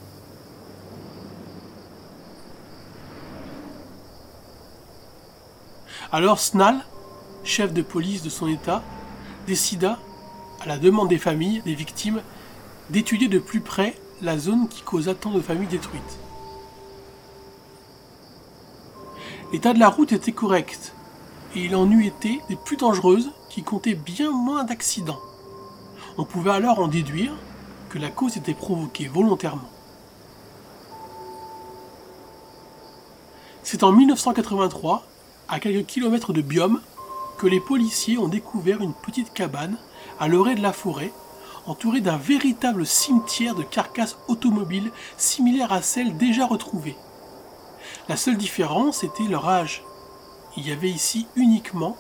Alors 6.10 6.40
Snall, 6.40 6.86
chef 7.44 7.74
de 7.74 7.82
police 7.82 8.24
de 8.24 8.30
son 8.30 8.48
État, 8.48 8.82
décida, 9.46 10.00
à 10.62 10.66
la 10.66 10.78
demande 10.78 11.10
des 11.10 11.18
familles 11.18 11.62
des 11.66 11.76
victimes, 11.76 12.22
d'étudier 12.90 13.28
de 13.28 13.40
plus 13.40 13.60
près 13.60 13.94
la 14.22 14.38
zone 14.38 14.70
qui 14.70 14.84
causa 14.84 15.14
tant 15.14 15.32
de 15.32 15.42
familles 15.42 15.68
détruites. 15.68 16.20
L'état 19.52 19.74
de 19.74 19.80
la 19.80 19.90
route 19.90 20.14
était 20.14 20.32
correct, 20.32 20.94
et 21.56 21.66
il 21.66 21.76
en 21.76 21.92
eût 21.92 22.06
été 22.06 22.42
des 22.48 22.56
plus 22.56 22.78
dangereuses 22.78 23.32
qui 23.50 23.64
comptaient 23.64 23.94
bien 23.94 24.32
moins 24.32 24.64
d'accidents. 24.64 25.20
On 26.18 26.24
pouvait 26.24 26.52
alors 26.52 26.80
en 26.80 26.88
déduire 26.88 27.34
que 27.90 28.00
la 28.00 28.10
cause 28.10 28.38
était 28.38 28.54
provoquée 28.54 29.10
volontairement. 29.10 29.70
C'est 33.64 33.84
en 33.84 33.92
1983 33.92 35.06
à 35.50 35.60
quelques 35.60 35.86
kilomètres 35.86 36.34
de 36.34 36.42
Biome, 36.42 36.82
que 37.38 37.48
les 37.48 37.60
policiers 37.60 38.18
ont 38.18 38.28
découvert 38.28 38.82
une 38.82 38.94
petite 38.94 39.34
cabane 39.34 39.78
à 40.20 40.28
l'orée 40.28 40.56
de 40.56 40.62
la 40.62 40.74
forêt, 40.74 41.12
entourée 41.66 42.02
d'un 42.02 42.18
véritable 42.18 42.86
cimetière 42.86 43.56
de 43.56 43.64
carcasses 43.64 44.18
automobiles 44.28 44.92
similaires 45.18 45.74
à 45.74 45.82
celles 45.82 46.18
déjà 46.18 46.46
retrouvées. 46.46 46.96
La 48.10 48.18
seule 48.18 48.38
différence 48.38 49.04
était 49.04 49.24
leur 49.24 49.48
âge. 49.48 49.84
Il 50.56 50.68
y 50.68 50.72
avait 50.72 50.90
ici 50.90 51.28
uniquement 51.36 51.96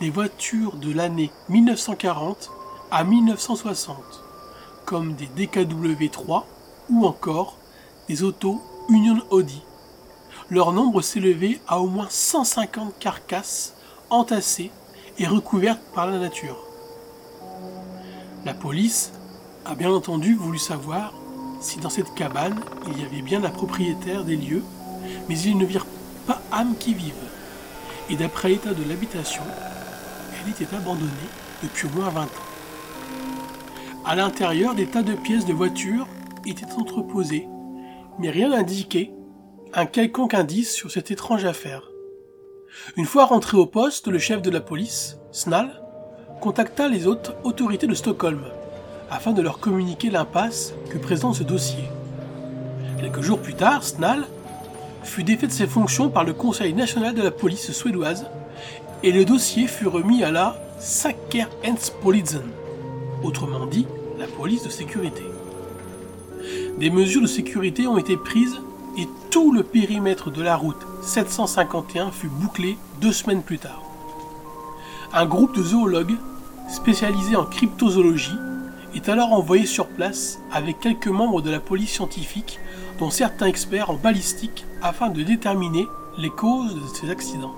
des 0.00 0.10
voitures 0.10 0.76
de 0.76 0.92
l'année 0.92 1.30
1940 1.48 2.50
à 2.90 3.04
1960, 3.04 3.96
comme 4.84 5.14
des 5.14 5.26
DKW3 5.26 6.44
ou 6.88 7.06
encore 7.06 7.56
des 8.08 8.22
autos 8.22 8.60
Union 8.88 9.18
Audi 9.30 9.62
leur 10.50 10.72
nombre 10.72 11.00
s'élevait 11.00 11.60
à 11.68 11.80
au 11.80 11.86
moins 11.86 12.08
150 12.10 12.98
carcasses 12.98 13.74
entassées 14.10 14.70
et 15.18 15.26
recouvertes 15.26 15.82
par 15.94 16.06
la 16.06 16.18
nature. 16.18 16.56
La 18.44 18.54
police 18.54 19.12
a 19.64 19.74
bien 19.74 19.90
entendu 19.90 20.34
voulu 20.34 20.58
savoir 20.58 21.12
si 21.60 21.78
dans 21.78 21.90
cette 21.90 22.14
cabane 22.14 22.58
il 22.88 23.00
y 23.00 23.04
avait 23.04 23.22
bien 23.22 23.38
la 23.38 23.50
propriétaire 23.50 24.24
des 24.24 24.36
lieux, 24.36 24.64
mais 25.28 25.38
ils 25.38 25.56
ne 25.56 25.64
virent 25.64 25.86
pas 26.26 26.40
âme 26.50 26.74
qui 26.78 26.94
vive. 26.94 27.14
Et 28.08 28.16
d'après 28.16 28.48
l'état 28.48 28.74
de 28.74 28.88
l'habitation, 28.88 29.42
elle 30.42 30.50
était 30.50 30.74
abandonnée 30.74 31.10
depuis 31.62 31.86
au 31.86 31.90
moins 31.90 32.08
20 32.08 32.22
ans. 32.22 32.26
À 34.04 34.16
l'intérieur, 34.16 34.74
des 34.74 34.86
tas 34.86 35.02
de 35.02 35.14
pièces 35.14 35.44
de 35.44 35.52
voitures 35.52 36.08
étaient 36.46 36.72
entreposées, 36.72 37.46
mais 38.18 38.30
rien 38.30 38.48
n'indiquait 38.48 39.12
un 39.72 39.86
quelconque 39.86 40.34
indice 40.34 40.72
sur 40.72 40.90
cette 40.90 41.10
étrange 41.10 41.44
affaire. 41.44 41.90
Une 42.96 43.04
fois 43.04 43.24
rentré 43.24 43.56
au 43.56 43.66
poste, 43.66 44.08
le 44.08 44.18
chef 44.18 44.42
de 44.42 44.50
la 44.50 44.60
police, 44.60 45.18
Snall, 45.30 45.80
contacta 46.40 46.88
les 46.88 47.06
autres 47.06 47.34
autorités 47.44 47.86
de 47.86 47.94
Stockholm 47.94 48.42
afin 49.10 49.32
de 49.32 49.42
leur 49.42 49.58
communiquer 49.58 50.10
l'impasse 50.10 50.74
que 50.90 50.98
présente 50.98 51.36
ce 51.36 51.42
dossier. 51.42 51.84
Quelques 52.98 53.22
jours 53.22 53.40
plus 53.40 53.54
tard, 53.54 53.84
Snall 53.84 54.26
fut 55.04 55.24
défait 55.24 55.46
de 55.46 55.52
ses 55.52 55.66
fonctions 55.66 56.10
par 56.10 56.24
le 56.24 56.32
Conseil 56.32 56.74
national 56.74 57.14
de 57.14 57.22
la 57.22 57.30
police 57.30 57.70
suédoise 57.70 58.26
et 59.02 59.12
le 59.12 59.24
dossier 59.24 59.66
fut 59.66 59.88
remis 59.88 60.24
à 60.24 60.30
la 60.30 60.60
Säkerhetspolisen, 60.78 62.42
autrement 63.22 63.66
dit 63.66 63.86
la 64.18 64.26
police 64.26 64.64
de 64.64 64.68
sécurité. 64.68 65.22
Des 66.78 66.90
mesures 66.90 67.22
de 67.22 67.26
sécurité 67.26 67.86
ont 67.86 67.98
été 67.98 68.16
prises 68.16 68.60
et 69.00 69.08
tout 69.30 69.50
le 69.50 69.62
périmètre 69.62 70.30
de 70.30 70.42
la 70.42 70.56
route 70.56 70.86
751 71.00 72.10
fut 72.10 72.28
bouclé 72.28 72.76
deux 73.00 73.12
semaines 73.12 73.42
plus 73.42 73.58
tard. 73.58 73.82
Un 75.14 75.24
groupe 75.24 75.56
de 75.56 75.62
zoologues 75.62 76.16
spécialisés 76.68 77.36
en 77.36 77.46
cryptozoologie 77.46 78.36
est 78.94 79.08
alors 79.08 79.32
envoyé 79.32 79.64
sur 79.64 79.86
place 79.86 80.38
avec 80.52 80.80
quelques 80.80 81.08
membres 81.08 81.40
de 81.40 81.50
la 81.50 81.60
police 81.60 81.92
scientifique, 81.92 82.60
dont 82.98 83.08
certains 83.08 83.46
experts 83.46 83.90
en 83.90 83.94
balistique, 83.94 84.66
afin 84.82 85.08
de 85.08 85.22
déterminer 85.22 85.88
les 86.18 86.30
causes 86.30 86.74
de 86.74 86.94
ces 86.94 87.08
accidents. 87.10 87.54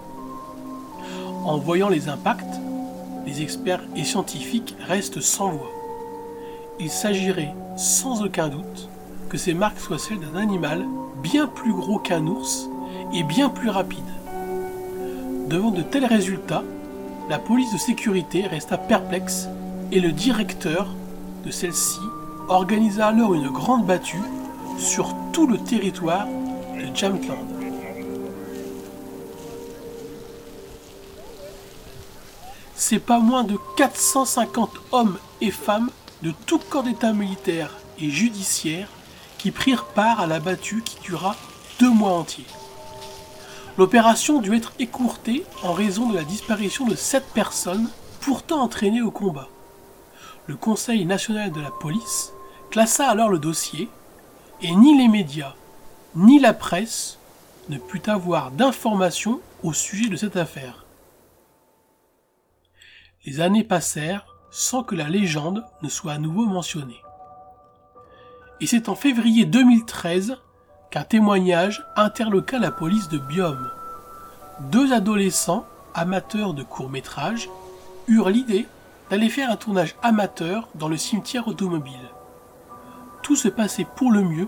En 1.44 1.58
voyant 1.58 1.88
les 1.88 2.08
impacts, 2.08 2.60
les 3.26 3.42
experts 3.42 3.82
et 3.96 4.04
scientifiques 4.04 4.76
restent 4.86 5.20
sans 5.20 5.50
voix. 5.50 5.72
Il 6.78 6.90
s'agirait 6.90 7.54
sans 7.76 8.22
aucun 8.22 8.48
doute 8.48 8.88
que 9.28 9.38
ces 9.38 9.54
marques 9.54 9.80
soient 9.80 9.98
celles 9.98 10.20
d'un 10.20 10.36
animal 10.36 10.84
bien 11.16 11.46
plus 11.46 11.72
gros 11.72 11.98
qu'un 11.98 12.26
ours 12.26 12.68
et 13.12 13.22
bien 13.22 13.48
plus 13.48 13.68
rapide. 13.68 14.04
Devant 15.48 15.70
de 15.70 15.82
tels 15.82 16.06
résultats, 16.06 16.64
la 17.28 17.38
police 17.38 17.72
de 17.72 17.78
sécurité 17.78 18.46
resta 18.46 18.78
perplexe 18.78 19.48
et 19.90 20.00
le 20.00 20.12
directeur 20.12 20.88
de 21.44 21.50
celle-ci 21.50 22.00
organisa 22.48 23.08
alors 23.08 23.34
une 23.34 23.48
grande 23.48 23.86
battue 23.86 24.22
sur 24.78 25.14
tout 25.32 25.46
le 25.46 25.58
territoire 25.58 26.26
de 26.26 26.94
Jamtland. 26.94 27.36
C'est 32.74 32.98
pas 32.98 33.20
moins 33.20 33.44
de 33.44 33.56
450 33.76 34.70
hommes 34.90 35.18
et 35.40 35.50
femmes 35.50 35.90
de 36.22 36.32
tout 36.46 36.58
corps 36.58 36.82
d'état 36.82 37.12
militaire 37.12 37.70
et 38.00 38.10
judiciaire 38.10 38.88
qui 39.42 39.50
prirent 39.50 39.86
part 39.86 40.20
à 40.20 40.28
la 40.28 40.38
battue 40.38 40.82
qui 40.84 41.00
dura 41.00 41.34
deux 41.80 41.90
mois 41.90 42.12
entiers. 42.12 42.46
L'opération 43.76 44.40
dut 44.40 44.54
être 44.54 44.72
écourtée 44.78 45.44
en 45.64 45.72
raison 45.72 46.08
de 46.08 46.14
la 46.14 46.22
disparition 46.22 46.86
de 46.86 46.94
sept 46.94 47.24
personnes 47.34 47.90
pourtant 48.20 48.62
entraînées 48.62 49.02
au 49.02 49.10
combat. 49.10 49.48
Le 50.46 50.54
Conseil 50.54 51.04
national 51.06 51.50
de 51.50 51.60
la 51.60 51.72
police 51.72 52.32
classa 52.70 53.08
alors 53.08 53.30
le 53.30 53.40
dossier 53.40 53.88
et 54.60 54.76
ni 54.76 54.96
les 54.96 55.08
médias 55.08 55.54
ni 56.14 56.38
la 56.38 56.54
presse 56.54 57.18
ne 57.68 57.78
put 57.78 58.08
avoir 58.08 58.52
d'informations 58.52 59.40
au 59.64 59.72
sujet 59.72 60.08
de 60.08 60.16
cette 60.16 60.36
affaire. 60.36 60.86
Les 63.26 63.40
années 63.40 63.64
passèrent 63.64 64.24
sans 64.52 64.84
que 64.84 64.94
la 64.94 65.08
légende 65.08 65.64
ne 65.82 65.88
soit 65.88 66.12
à 66.12 66.18
nouveau 66.18 66.46
mentionnée. 66.46 67.01
Et 68.62 68.66
c'est 68.66 68.88
en 68.88 68.94
février 68.94 69.44
2013 69.44 70.36
qu'un 70.92 71.02
témoignage 71.02 71.84
interloqua 71.96 72.60
la 72.60 72.70
police 72.70 73.08
de 73.08 73.18
Biome. 73.18 73.68
Deux 74.70 74.92
adolescents, 74.92 75.66
amateurs 75.94 76.54
de 76.54 76.62
courts-métrages, 76.62 77.50
eurent 78.06 78.30
l'idée 78.30 78.68
d'aller 79.10 79.30
faire 79.30 79.50
un 79.50 79.56
tournage 79.56 79.96
amateur 80.00 80.68
dans 80.76 80.86
le 80.86 80.96
cimetière 80.96 81.48
automobile. 81.48 82.08
Tout 83.24 83.34
se 83.34 83.48
passait 83.48 83.86
pour 83.96 84.12
le 84.12 84.22
mieux, 84.22 84.46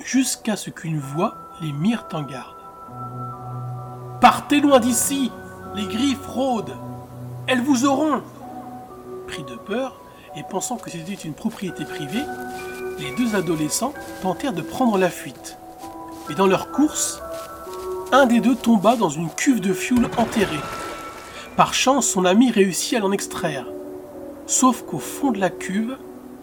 jusqu'à 0.00 0.56
ce 0.56 0.70
qu'une 0.70 0.98
voix 0.98 1.36
les 1.60 1.72
mire 1.72 2.08
en 2.12 2.22
garde. 2.22 2.56
Partez 4.20 4.60
loin 4.60 4.80
d'ici, 4.80 5.30
les 5.76 5.86
griffes 5.86 6.26
rôdent, 6.26 6.76
elles 7.46 7.62
vous 7.62 7.86
auront. 7.86 8.20
Pris 9.28 9.44
de 9.44 9.54
peur 9.54 10.00
et 10.34 10.42
pensant 10.42 10.76
que 10.76 10.90
c'était 10.90 11.12
une 11.12 11.34
propriété 11.34 11.84
privée, 11.84 12.24
les 12.98 13.10
deux 13.12 13.34
adolescents 13.34 13.94
tentèrent 14.22 14.52
de 14.52 14.62
prendre 14.62 14.98
la 14.98 15.10
fuite. 15.10 15.56
Mais 16.28 16.34
dans 16.34 16.46
leur 16.46 16.70
course, 16.70 17.20
un 18.12 18.26
des 18.26 18.40
deux 18.40 18.54
tomba 18.54 18.96
dans 18.96 19.08
une 19.08 19.30
cuve 19.30 19.60
de 19.60 19.72
fioul 19.72 20.06
enterrée. 20.16 20.60
Par 21.56 21.74
chance, 21.74 22.06
son 22.06 22.24
ami 22.24 22.50
réussit 22.50 22.98
à 22.98 23.00
l'en 23.00 23.12
extraire. 23.12 23.66
Sauf 24.46 24.82
qu'au 24.82 24.98
fond 24.98 25.30
de 25.30 25.38
la 25.40 25.50
cuve, 25.50 25.96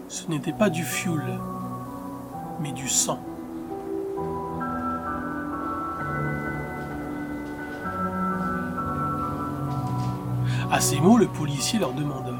ce 0.08 0.26
n'était 0.28 0.52
pas 0.52 0.70
du 0.70 0.84
fioul, 0.84 1.22
mais 2.60 2.72
du 2.72 2.88
sang. 2.88 3.20
À 10.72 10.80
ces 10.80 11.00
mots, 11.00 11.18
le 11.18 11.26
policier 11.26 11.78
leur 11.80 11.92
demanda 11.92 12.32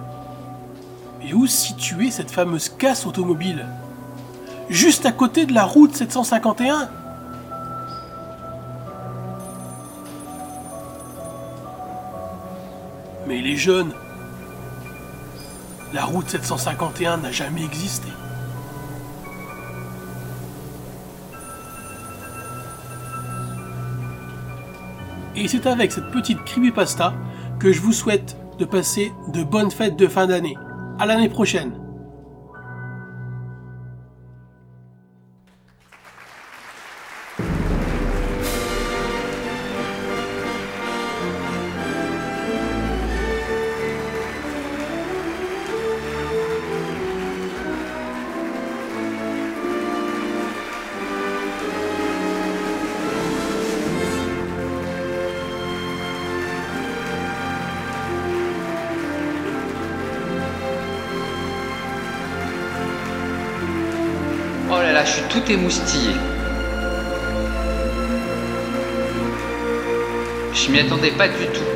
Mais 1.21 1.33
où 1.33 1.47
situait 1.47 2.13
cette 2.13 2.31
fameuse 2.31 2.69
casse 2.69 3.07
automobile? 3.07 3.67
Juste 4.71 5.05
à 5.05 5.11
côté 5.11 5.47
de 5.47 5.53
la 5.53 5.65
route 5.65 5.97
751 5.97 6.89
Mais 13.27 13.41
les 13.41 13.57
jeunes, 13.57 13.93
la 15.93 16.05
route 16.05 16.29
751 16.29 17.17
n'a 17.17 17.33
jamais 17.33 17.65
existé. 17.65 18.07
Et 25.35 25.49
c'est 25.49 25.67
avec 25.67 25.91
cette 25.91 26.11
petite 26.13 26.45
creepypasta 26.45 27.13
que 27.59 27.73
je 27.73 27.81
vous 27.81 27.93
souhaite 27.93 28.37
de 28.59 28.65
passer 28.65 29.13
de 29.33 29.43
bonnes 29.43 29.71
fêtes 29.73 29.97
de 29.97 30.07
fin 30.07 30.29
d'année. 30.29 30.57
À 31.01 31.07
l'année 31.07 31.29
prochaine. 31.29 31.90
Tout 65.31 65.51
émoustillé. 65.51 66.11
Je 70.53 70.71
m'y 70.73 70.81
attendais 70.81 71.13
pas 71.13 71.29
du 71.29 71.47
tout. 71.55 71.71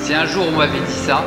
Si 0.00 0.12
un 0.12 0.26
jour 0.26 0.44
on 0.46 0.56
m'avait 0.58 0.78
dit 0.78 0.92
ça, 0.92 1.24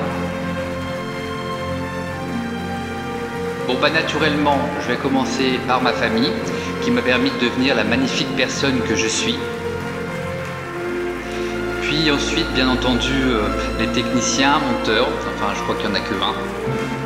bon 3.67 3.75
bah 3.81 3.89
naturellement, 3.89 4.59
je 4.83 4.89
vais 4.89 4.97
commencer 4.97 5.59
par 5.67 5.81
ma 5.81 5.91
famille, 5.91 6.31
qui 6.83 6.91
m'a 6.91 7.01
permis 7.01 7.31
de 7.31 7.45
devenir 7.45 7.75
la 7.75 7.83
magnifique 7.83 8.35
personne 8.37 8.79
que 8.81 8.95
je 8.95 9.07
suis. 9.07 9.39
Puis 11.81 12.11
ensuite, 12.11 12.51
bien 12.53 12.69
entendu, 12.69 13.13
euh, 13.25 13.47
les 13.79 13.87
techniciens, 13.87 14.59
monteurs, 14.59 15.07
enfin 15.35 15.53
je 15.55 15.63
crois 15.63 15.75
qu'il 15.75 15.85
y 15.85 15.91
en 15.91 15.95
a 15.95 15.99
que 15.99 16.13
20 16.13 17.02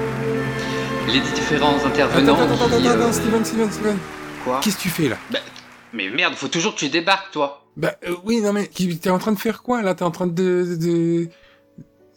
les 1.08 1.20
différents 1.20 1.84
intervenants. 1.86 2.34
Attends, 2.34 2.54
attends, 2.54 2.66
attends, 2.66 2.80
qui, 2.80 2.88
attends, 2.88 3.00
euh, 3.02 3.12
Steven, 3.12 3.46
Steven, 3.46 3.72
Steven. 3.72 3.98
Quoi? 4.44 4.60
Qu'est-ce 4.62 4.78
que 4.78 4.82
tu 4.82 4.90
fais 4.90 5.10
là? 5.10 5.18
Bah, 5.32 5.40
Mais 5.94 6.10
merde, 6.10 6.36
faut 6.36 6.48
toujours 6.48 6.74
que 6.76 6.80
tu 6.80 6.90
débarques, 6.90 7.32
toi. 7.32 7.64
Bah 7.76 7.96
euh, 8.08 8.16
oui, 8.26 8.42
non 8.42 8.54
mais 8.54 8.68
t'es 8.68 9.10
en 9.10 9.20
train 9.20 9.32
de 9.32 9.40
faire 9.40 9.62
quoi 9.62 9.82
là? 9.84 9.94
T'es 9.94 10.04
en 10.04 10.12
train 10.12 10.28
de... 10.28 10.78
de... 10.80 11.30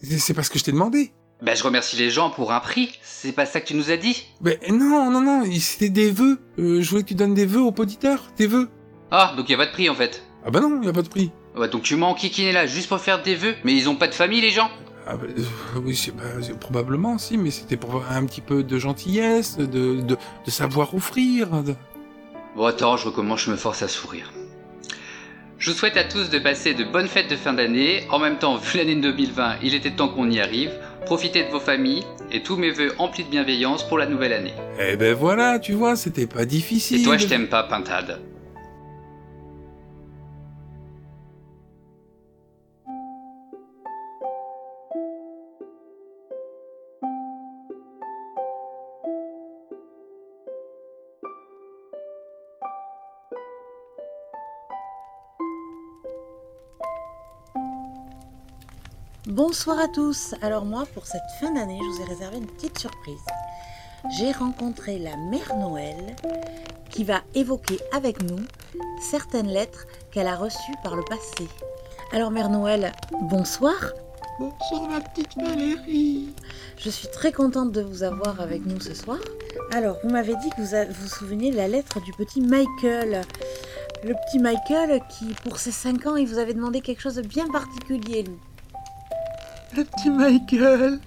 C'est 0.03 0.33
pas 0.33 0.43
ce 0.43 0.51
que 0.51 0.59
je 0.59 0.65
t'ai 0.65 0.73
demandé. 0.73 1.13
Bah, 1.43 1.55
je 1.55 1.63
remercie 1.63 1.97
les 1.97 2.11
gens 2.11 2.31
pour 2.31 2.53
un 2.53 2.61
prix. 2.61 2.99
C'est 3.03 3.33
pas 3.33 3.47
ça 3.47 3.61
que 3.61 3.67
tu 3.67 3.75
nous 3.75 3.91
as 3.91 3.97
dit? 3.97 4.27
Ben 4.41 4.59
non, 4.71 5.11
non, 5.11 5.21
non, 5.21 5.45
c'était 5.59 5.91
des 5.91 6.11
vœux. 6.11 6.39
Euh, 6.59 6.81
je 6.81 6.91
voulais 6.91 7.03
que 7.03 7.09
tu 7.09 7.15
donnes 7.15 7.35
des 7.35 7.47
vœux 7.47 7.61
aux 7.61 7.75
auditeurs, 7.79 8.25
des 8.37 8.47
vœux. 8.47 8.71
Ah, 9.11 9.35
donc 9.37 9.49
y 9.49 9.55
a 9.55 9.57
pas 9.57 9.67
de 9.67 9.73
prix 9.73 9.89
en 9.89 9.95
fait. 9.95 10.23
Ah 10.45 10.51
bah 10.51 10.61
non, 10.61 10.83
y 10.83 10.89
a 10.89 10.93
pas 10.93 11.03
de 11.03 11.09
prix. 11.09 11.31
Ouais, 11.57 11.69
donc 11.69 11.83
tu 11.83 11.97
m'as 11.97 12.07
enquiquiné 12.07 12.53
là 12.53 12.67
juste 12.67 12.89
pour 12.89 13.01
faire 13.01 13.23
des 13.23 13.35
vœux. 13.35 13.55
Mais 13.65 13.75
ils 13.75 13.89
ont 13.89 13.97
pas 13.97 14.09
de 14.09 14.15
famille, 14.15 14.41
les 14.41 14.51
gens? 14.51 14.71
Ah 15.07 15.17
bah, 15.17 15.27
euh, 15.29 15.81
oui, 15.85 16.11
bah, 16.17 16.23
probablement 16.61 17.19
si, 17.19 17.37
mais 17.39 17.51
c'était 17.51 17.77
pour 17.77 18.05
un 18.11 18.25
petit 18.27 18.41
peu 18.41 18.63
de 18.63 18.79
gentillesse, 18.79 19.57
de, 19.57 19.67
de, 19.67 20.03
de 20.03 20.51
savoir 20.51 20.95
offrir. 20.95 21.63
de- 21.63 21.75
Bon, 22.57 22.65
attends, 22.67 22.97
je 22.97 23.07
recommence, 23.07 23.43
je 23.45 23.51
me 23.51 23.57
force 23.57 23.83
à 23.83 23.89
sourire. 23.89 24.33
Je 25.59 25.71
vous 25.71 25.77
souhaite 25.77 25.97
à 25.99 26.05
tous 26.05 26.31
de 26.31 26.39
passer 26.39 26.73
de 26.75 26.85
bonnes 26.85 27.07
fêtes 27.07 27.31
de 27.31 27.37
fin 27.37 27.53
d'année. 27.53 28.07
En 28.11 28.19
même 28.19 28.39
temps, 28.39 28.57
vu 28.57 28.79
l'année 28.79 28.95
2020, 28.97 29.57
il 29.63 29.75
était 29.75 29.91
temps 29.91 30.09
qu'on 30.09 30.31
y 30.31 30.41
arrive. 30.41 30.73
Profitez 31.05 31.45
de 31.45 31.51
vos 31.51 31.61
familles 31.61 32.03
et 32.33 32.43
tous 32.43 32.57
mes 32.57 32.71
vœux 32.71 32.93
emplis 32.99 33.25
de 33.25 33.29
bienveillance 33.31 33.87
pour 33.87 33.99
la 33.99 34.07
nouvelle 34.07 34.33
année. 34.33 34.55
Eh 34.81 34.97
ben 34.97 35.15
voilà, 35.15 35.59
tu 35.59 35.73
vois, 35.73 35.97
c'était 35.97 36.27
pas 36.27 36.45
difficile. 36.47 37.01
Et 37.01 37.05
toi, 37.05 37.17
je 37.19 37.27
t'aime 37.27 37.49
pas, 37.49 37.63
Pintade. 37.65 38.21
Bonsoir 59.43 59.79
à 59.79 59.89
tous. 59.89 60.35
Alors 60.43 60.67
moi, 60.67 60.85
pour 60.93 61.07
cette 61.07 61.23
fin 61.41 61.51
d'année, 61.55 61.79
je 61.83 61.97
vous 61.97 62.03
ai 62.03 62.05
réservé 62.05 62.37
une 62.37 62.47
petite 62.47 62.79
surprise. 62.79 63.25
J'ai 64.19 64.33
rencontré 64.33 64.99
la 64.99 65.17
mère 65.17 65.57
Noël 65.57 66.15
qui 66.91 67.05
va 67.05 67.23
évoquer 67.35 67.81
avec 67.91 68.23
nous 68.23 68.37
certaines 69.01 69.49
lettres 69.49 69.87
qu'elle 70.13 70.27
a 70.27 70.37
reçues 70.37 70.75
par 70.85 70.95
le 70.95 71.03
passé. 71.05 71.49
Alors 72.13 72.31
mère 72.31 72.51
Noël, 72.51 72.93
bonsoir. 73.31 73.77
Bonsoir 74.39 74.91
ma 74.91 75.01
petite 75.01 75.35
Valérie. 75.39 76.35
Je 76.77 76.91
suis 76.91 77.09
très 77.09 77.33
contente 77.33 77.73
de 77.73 77.81
vous 77.81 78.03
avoir 78.03 78.43
avec 78.43 78.67
nous 78.67 78.79
ce 78.79 78.93
soir. 78.93 79.21
Alors, 79.73 79.97
vous 80.05 80.11
m'avez 80.11 80.37
dit 80.37 80.51
que 80.51 80.61
vous 80.61 80.75
a- 80.75 80.85
vous 80.85 81.09
souvenez 81.09 81.51
de 81.51 81.57
la 81.57 81.67
lettre 81.67 81.99
du 82.03 82.13
petit 82.13 82.43
Michael. 82.43 83.23
Le 84.05 84.13
petit 84.27 84.39
Michael 84.39 85.01
qui, 85.09 85.33
pour 85.45 85.57
ses 85.57 85.73
5 85.73 86.07
ans, 86.07 86.17
il 86.17 86.27
vous 86.27 86.39
avait 86.39 86.53
demandé 86.55 86.83
quelque 86.83 87.01
chose 87.01 87.15
de 87.15 87.23
bien 87.23 87.49
particulier, 87.49 88.25
lui. 88.25 88.37
Le 89.77 89.85
petit 89.85 90.11
Michael. 90.11 90.99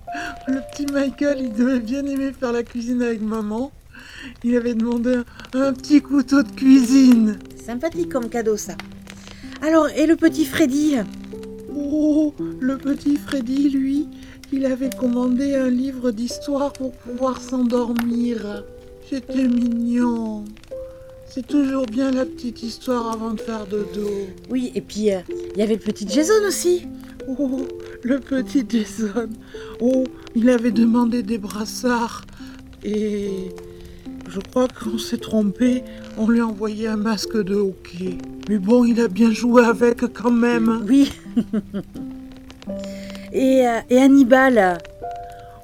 Le 0.48 0.62
petit 0.72 0.86
Michael, 0.92 1.40
il 1.42 1.54
devait 1.54 1.80
bien 1.80 2.06
aimer 2.06 2.32
faire 2.32 2.54
la 2.54 2.64
cuisine 2.64 3.02
avec 3.02 3.22
maman. 3.22 3.72
Il 4.44 4.56
avait 4.56 4.74
demandé 4.74 5.16
un, 5.54 5.62
un 5.62 5.74
petit 5.74 6.02
couteau 6.02 6.44
de 6.44 6.52
cuisine. 6.52 7.40
Sympathique 7.62 8.10
comme 8.10 8.30
cadeau, 8.30 8.56
ça. 8.56 8.76
Alors, 9.62 9.90
et 9.90 10.06
le 10.06 10.16
petit 10.16 10.46
Freddy? 10.46 10.96
Oh, 11.76 12.34
le 12.60 12.78
petit 12.78 13.18
Freddy, 13.18 13.70
lui, 13.70 14.08
il 14.54 14.66
avait 14.66 14.92
commandé 14.92 15.56
un 15.56 15.70
livre 15.70 16.12
d'histoire 16.12 16.72
pour 16.72 16.94
pouvoir 16.94 17.42
s'endormir. 17.42 18.64
C'était 19.10 19.48
mignon. 19.48 20.46
C'est 21.28 21.46
toujours 21.48 21.86
bien 21.86 22.12
la 22.12 22.26
petite 22.26 22.64
histoire 22.64 23.12
avant 23.12 23.32
de 23.32 23.42
faire 23.42 23.66
dodo. 23.66 24.10
Oui, 24.50 24.72
et 24.76 24.82
puis, 24.82 25.12
euh, 25.12 25.20
il 25.54 25.60
y 25.60 25.64
avait 25.64 25.76
le 25.76 25.80
petit 25.82 26.08
Jason 26.08 26.34
aussi. 26.48 26.88
Oh, 27.28 27.68
le 28.04 28.20
petit 28.20 28.66
Jason. 28.68 29.30
Oh, 29.80 30.04
il 30.36 30.50
avait 30.50 30.72
demandé 30.72 31.24
des 31.24 31.38
brassards. 31.38 32.26
Et 32.84 33.50
je 34.28 34.40
crois 34.40 34.68
qu'on 34.68 34.98
s'est 34.98 35.18
trompé. 35.18 35.84
On 36.18 36.28
lui 36.30 36.42
a 36.42 36.48
envoyé 36.48 36.88
un 36.88 36.98
masque 36.98 37.42
de 37.42 37.56
hockey. 37.56 38.18
Mais 38.50 38.58
bon, 38.58 38.84
il 38.84 39.00
a 39.00 39.08
bien 39.08 39.32
joué 39.32 39.64
avec 39.64 40.02
quand 40.14 40.32
même. 40.32 40.84
Oui. 40.88 41.12
et, 43.32 43.68
euh, 43.68 43.80
et 43.90 44.00
Hannibal? 44.00 44.80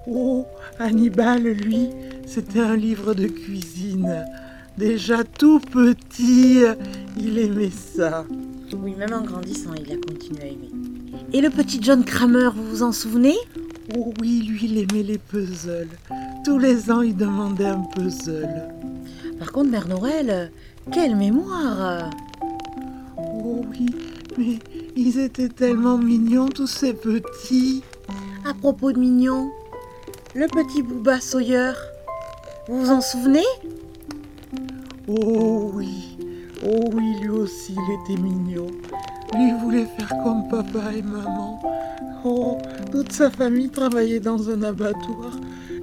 Oh, 0.08 0.46
Hannibal, 0.80 1.44
lui, 1.44 1.90
c'était 2.26 2.62
un 2.62 2.76
livre 2.76 3.14
de 3.14 3.28
cuisine. 3.28 4.26
Déjà 4.78 5.26
tout 5.26 5.60
petit, 5.60 6.62
il 7.18 7.38
aimait 7.38 7.70
ça. 7.70 8.26
Oui, 8.74 8.94
même 8.96 9.14
en 9.14 9.22
grandissant, 9.22 9.72
il 9.74 9.92
a 9.92 9.98
continué 9.98 10.42
à 10.42 10.46
aimer. 10.46 10.70
Et 11.34 11.42
le 11.42 11.50
petit 11.50 11.80
John 11.82 12.04
Kramer, 12.04 12.50
vous 12.56 12.64
vous 12.64 12.84
en 12.84 12.92
souvenez? 12.92 13.36
Oh 13.98 14.14
oui, 14.22 14.44
lui, 14.48 14.66
il 14.66 14.78
aimait 14.78 15.04
les 15.04 15.18
puzzles. 15.18 15.90
Tous 16.46 16.60
les 16.60 16.92
ans, 16.92 17.02
il 17.02 17.16
demandait 17.16 17.66
un 17.66 17.82
puzzle. 17.82 18.70
Par 19.40 19.52
contre, 19.52 19.72
Mère 19.72 19.88
Noël, 19.88 20.52
quelle 20.92 21.16
mémoire 21.16 22.10
Oh 23.18 23.62
oui, 23.70 23.88
mais 24.38 24.60
ils 24.96 25.20
étaient 25.20 25.50
tellement 25.50 25.98
mignons, 25.98 26.48
tous 26.48 26.68
ces 26.68 26.94
petits. 26.94 27.84
À 28.46 28.54
propos 28.54 28.92
de 28.92 29.00
mignons, 29.00 29.50
le 30.36 30.48
petit 30.48 30.82
Booba 30.82 31.20
Sawyer, 31.20 31.72
vous 32.68 32.86
vous 32.86 32.92
en 32.92 33.02
souvenez? 33.02 33.46
Oh 35.08 35.72
oui, 35.74 36.09
oh 36.66 36.90
oui, 36.94 37.16
lui 37.22 37.30
aussi, 37.30 37.76
il 37.76 38.14
était 38.14 38.22
mignon. 38.22 38.68
Lui 39.36 39.52
voulait 39.62 39.88
faire 39.98 40.12
comme 40.24 40.48
papa 40.50 40.94
et 40.96 41.02
maman. 41.02 41.62
Oh, 42.26 42.58
toute 42.92 43.12
sa 43.12 43.30
famille 43.30 43.70
travaillait 43.70 44.20
dans 44.20 44.50
un 44.50 44.64
abattoir. 44.64 45.32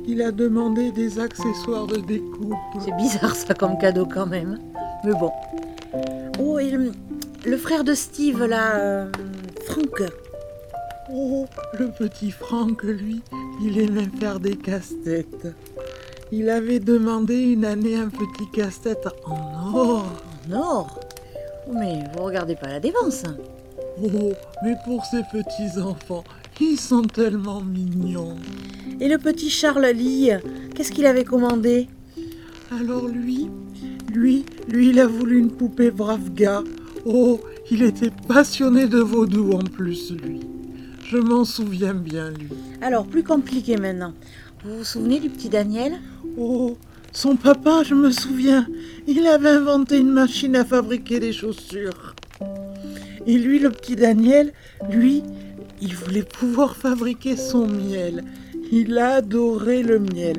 Il 0.06 0.22
a 0.22 0.30
demandé 0.30 0.92
des 0.92 1.18
accessoires 1.18 1.86
de 1.86 1.96
découpe. 1.96 2.54
C'est 2.84 2.96
bizarre 2.96 3.34
ça 3.34 3.54
comme 3.54 3.78
cadeau 3.78 4.06
quand 4.06 4.26
même. 4.26 4.58
Mais 5.04 5.12
bon. 5.12 5.32
Oh, 6.38 6.58
et 6.58 6.70
le, 6.70 6.92
le 7.44 7.56
frère 7.56 7.84
de 7.84 7.94
Steve, 7.94 8.44
là, 8.44 8.76
euh, 8.76 9.10
Franck. 9.66 10.02
Oh, 11.12 11.46
le 11.78 11.90
petit 11.90 12.30
Franck, 12.30 12.82
lui, 12.82 13.22
il 13.62 13.78
aimait 13.78 14.08
faire 14.20 14.40
des 14.40 14.56
casse-têtes. 14.56 15.54
Il 16.32 16.50
avait 16.50 16.80
demandé 16.80 17.36
une 17.52 17.64
année 17.64 17.96
un 17.96 18.08
petit 18.08 18.50
casse-tête 18.52 19.08
en 19.24 19.74
or. 19.74 20.04
Mais 20.48 22.04
vous 22.14 22.22
regardez 22.22 22.54
pas 22.56 22.68
la 22.68 22.80
dépense. 22.80 23.24
Oh, 24.02 24.32
mais 24.62 24.74
pour 24.84 25.04
ces 25.04 25.22
petits 25.32 25.80
enfants, 25.80 26.24
ils 26.60 26.78
sont 26.78 27.02
tellement 27.02 27.60
mignons. 27.60 28.36
Et 29.00 29.08
le 29.08 29.18
petit 29.18 29.50
Charles 29.50 29.86
Lee, 29.86 30.30
qu'est-ce 30.74 30.92
qu'il 30.92 31.06
avait 31.06 31.24
commandé? 31.24 31.88
Alors 32.70 33.06
lui, 33.06 33.48
lui, 34.12 34.44
lui, 34.68 34.90
il 34.90 35.00
a 35.00 35.06
voulu 35.06 35.38
une 35.38 35.50
poupée 35.50 35.90
brave 35.90 36.32
gars. 36.32 36.62
Oh, 37.04 37.40
il 37.70 37.82
était 37.82 38.12
passionné 38.28 38.86
de 38.86 38.98
vaudou 38.98 39.52
en 39.52 39.64
plus, 39.64 40.12
lui. 40.12 40.40
Je 41.04 41.18
m'en 41.18 41.44
souviens 41.44 41.94
bien, 41.94 42.30
lui. 42.30 42.48
Alors, 42.82 43.06
plus 43.06 43.22
compliqué 43.22 43.76
maintenant. 43.76 44.12
Vous 44.64 44.78
vous 44.78 44.84
souvenez 44.84 45.20
du 45.20 45.30
petit 45.30 45.48
Daniel? 45.48 46.00
Oh, 46.36 46.76
son 47.16 47.36
papa, 47.36 47.82
je 47.82 47.94
me 47.94 48.10
souviens, 48.10 48.68
il 49.06 49.26
avait 49.26 49.48
inventé 49.48 49.96
une 49.96 50.10
machine 50.10 50.54
à 50.54 50.66
fabriquer 50.66 51.18
des 51.18 51.32
chaussures. 51.32 52.14
Et 53.26 53.38
lui, 53.38 53.58
le 53.58 53.70
petit 53.70 53.96
Daniel, 53.96 54.52
lui, 54.90 55.22
il 55.80 55.94
voulait 55.94 56.22
pouvoir 56.22 56.76
fabriquer 56.76 57.38
son 57.38 57.66
miel. 57.68 58.22
Il 58.70 58.98
adorait 58.98 59.82
le 59.82 59.98
miel. 59.98 60.36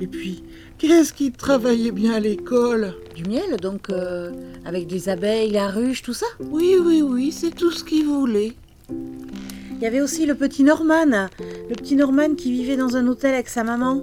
Et 0.00 0.08
puis, 0.08 0.42
qu'est-ce 0.78 1.12
qu'il 1.12 1.30
travaillait 1.30 1.92
bien 1.92 2.14
à 2.14 2.20
l'école? 2.20 2.94
Du 3.14 3.22
miel, 3.22 3.56
donc 3.62 3.88
euh, 3.90 4.32
avec 4.64 4.88
des 4.88 5.08
abeilles, 5.08 5.52
la 5.52 5.68
ruche, 5.68 6.02
tout 6.02 6.12
ça? 6.12 6.26
Oui, 6.40 6.74
oui, 6.84 7.02
oui, 7.02 7.30
c'est 7.30 7.54
tout 7.54 7.70
ce 7.70 7.84
qu'il 7.84 8.04
voulait. 8.04 8.54
Il 8.90 9.80
y 9.80 9.86
avait 9.86 10.00
aussi 10.00 10.26
le 10.26 10.34
petit 10.34 10.64
Norman, 10.64 11.28
le 11.70 11.74
petit 11.76 11.94
Norman 11.94 12.34
qui 12.34 12.50
vivait 12.50 12.76
dans 12.76 12.96
un 12.96 13.06
hôtel 13.06 13.32
avec 13.32 13.48
sa 13.48 13.62
maman. 13.62 14.02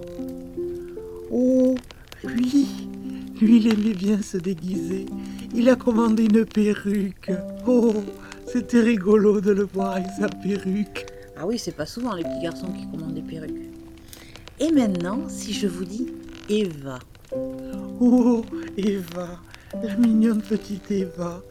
Oh, 1.29 1.75
lui, 2.23 2.67
lui, 3.41 3.57
il 3.57 3.67
aimait 3.67 3.93
bien 3.93 4.21
se 4.21 4.37
déguiser. 4.37 5.05
Il 5.53 5.69
a 5.69 5.75
commandé 5.75 6.25
une 6.25 6.45
perruque. 6.45 7.31
Oh, 7.67 7.93
c'était 8.47 8.81
rigolo 8.81 9.41
de 9.41 9.51
le 9.51 9.63
voir 9.63 9.93
avec 9.93 10.07
sa 10.19 10.27
perruque. 10.27 11.05
Ah 11.37 11.45
oui, 11.45 11.57
c'est 11.59 11.75
pas 11.75 11.85
souvent 11.85 12.13
les 12.13 12.23
petits 12.23 12.41
garçons 12.43 12.71
qui 12.71 12.89
commandent 12.89 13.13
des 13.15 13.21
perruques. 13.21 13.69
Et 14.59 14.71
maintenant, 14.71 15.27
si 15.27 15.53
je 15.53 15.67
vous 15.67 15.85
dis 15.85 16.07
Eva. 16.49 16.99
Oh, 17.99 18.43
Eva, 18.77 19.39
la 19.81 19.95
mignonne 19.95 20.41
petite 20.41 20.91
Eva. 20.91 21.41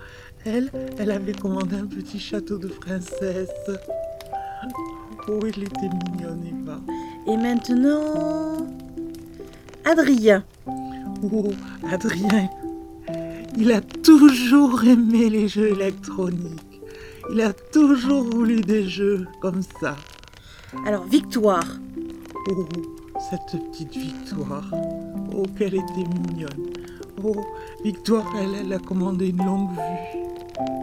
Elle, 0.45 0.71
elle 0.99 1.11
avait 1.11 1.33
commandé 1.33 1.77
un 1.77 1.87
petit 1.87 2.19
château 2.19 2.59
de 2.59 2.69
princesse. 2.69 3.51
Oh, 5.29 5.39
elle 5.43 5.63
était 5.63 5.89
mignonne, 6.11 6.45
Eva. 6.47 6.81
Et 7.27 7.37
maintenant, 7.37 8.67
Adrien. 9.85 10.45
Oh, 10.67 11.51
Adrien, 11.91 12.49
il 13.57 13.73
a 13.73 13.81
toujours 13.81 14.85
aimé 14.85 15.29
les 15.29 15.49
jeux 15.49 15.71
électroniques. 15.71 16.81
Il 17.33 17.41
a 17.41 17.53
toujours 17.53 18.25
voulu 18.25 18.61
des 18.61 18.89
jeux 18.89 19.27
comme 19.41 19.63
ça. 19.81 19.97
Alors, 20.87 21.05
Victoire. 21.05 21.67
Oh, 22.51 22.67
cette 23.31 23.61
petite 23.71 23.97
Victoire. 23.97 24.71
Oh, 25.35 25.45
qu'elle 25.57 25.75
était 25.75 26.09
mignonne. 26.29 26.71
Oh, 27.23 27.37
Victoire, 27.85 28.27
elle, 28.41 28.67
elle 28.67 28.73
a 28.73 28.79
commandé 28.79 29.29
une 29.29 29.45
longue 29.45 29.71
vue. 29.71 30.21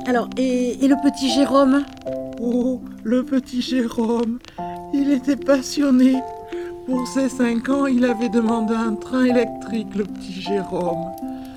Alors, 0.05 0.29
et, 0.37 0.83
et 0.83 0.87
le 0.87 0.95
petit 1.03 1.29
Jérôme? 1.29 1.83
Oh, 2.39 2.81
le 3.03 3.23
petit 3.23 3.61
Jérôme, 3.61 4.39
il 4.93 5.11
était 5.11 5.35
passionné. 5.35 6.15
Pour 6.89 7.07
ses 7.07 7.29
cinq 7.29 7.69
ans, 7.69 7.85
il 7.85 8.03
avait 8.03 8.29
demandé 8.29 8.73
un 8.73 8.95
train 8.95 9.25
électrique, 9.25 9.93
le 9.95 10.05
petit 10.05 10.41
Jérôme. 10.41 11.11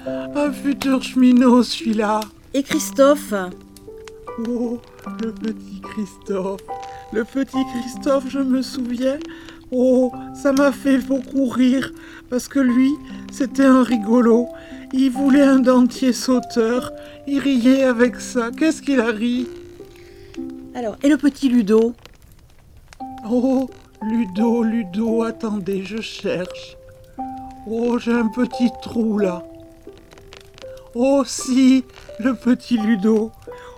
Un 0.06 0.52
futur 0.52 1.02
cheminot, 1.02 1.62
celui-là. 1.62 2.20
Et 2.52 2.62
Christophe? 2.62 3.32
Oh, 4.46 4.78
le 5.22 5.32
petit 5.32 5.80
Christophe. 5.80 6.60
Le 7.12 7.24
petit 7.24 7.64
Christophe, 7.72 8.28
je 8.28 8.40
me 8.40 8.60
souviens. 8.60 9.18
Oh, 9.70 10.12
ça 10.34 10.52
m'a 10.52 10.70
fait 10.70 10.98
beaucoup 10.98 11.46
rire, 11.46 11.92
parce 12.28 12.46
que 12.46 12.58
lui, 12.58 12.90
c'était 13.32 13.64
un 13.64 13.82
rigolo. 13.82 14.48
Il 14.92 15.10
voulait 15.10 15.40
un 15.40 15.60
dentier 15.60 16.12
sauteur. 16.12 16.92
Il 17.26 17.38
riait 17.38 17.84
avec 17.84 18.16
ça. 18.16 18.50
Qu'est-ce 18.50 18.82
qu'il 18.82 19.00
a 19.00 19.06
ri? 19.06 19.46
Alors, 20.74 20.98
et 21.02 21.08
le 21.08 21.16
petit 21.16 21.48
Ludo? 21.48 21.94
Oh, 23.30 23.70
Ludo, 24.04 24.64
Ludo, 24.64 25.22
attendez, 25.22 25.84
je 25.84 26.00
cherche. 26.00 26.76
Oh, 27.68 27.98
j'ai 27.98 28.12
un 28.12 28.26
petit 28.26 28.68
trou 28.82 29.18
là. 29.18 29.44
Oh 30.96 31.22
si, 31.24 31.84
le 32.18 32.34
petit 32.34 32.78
Ludo. 32.78 33.30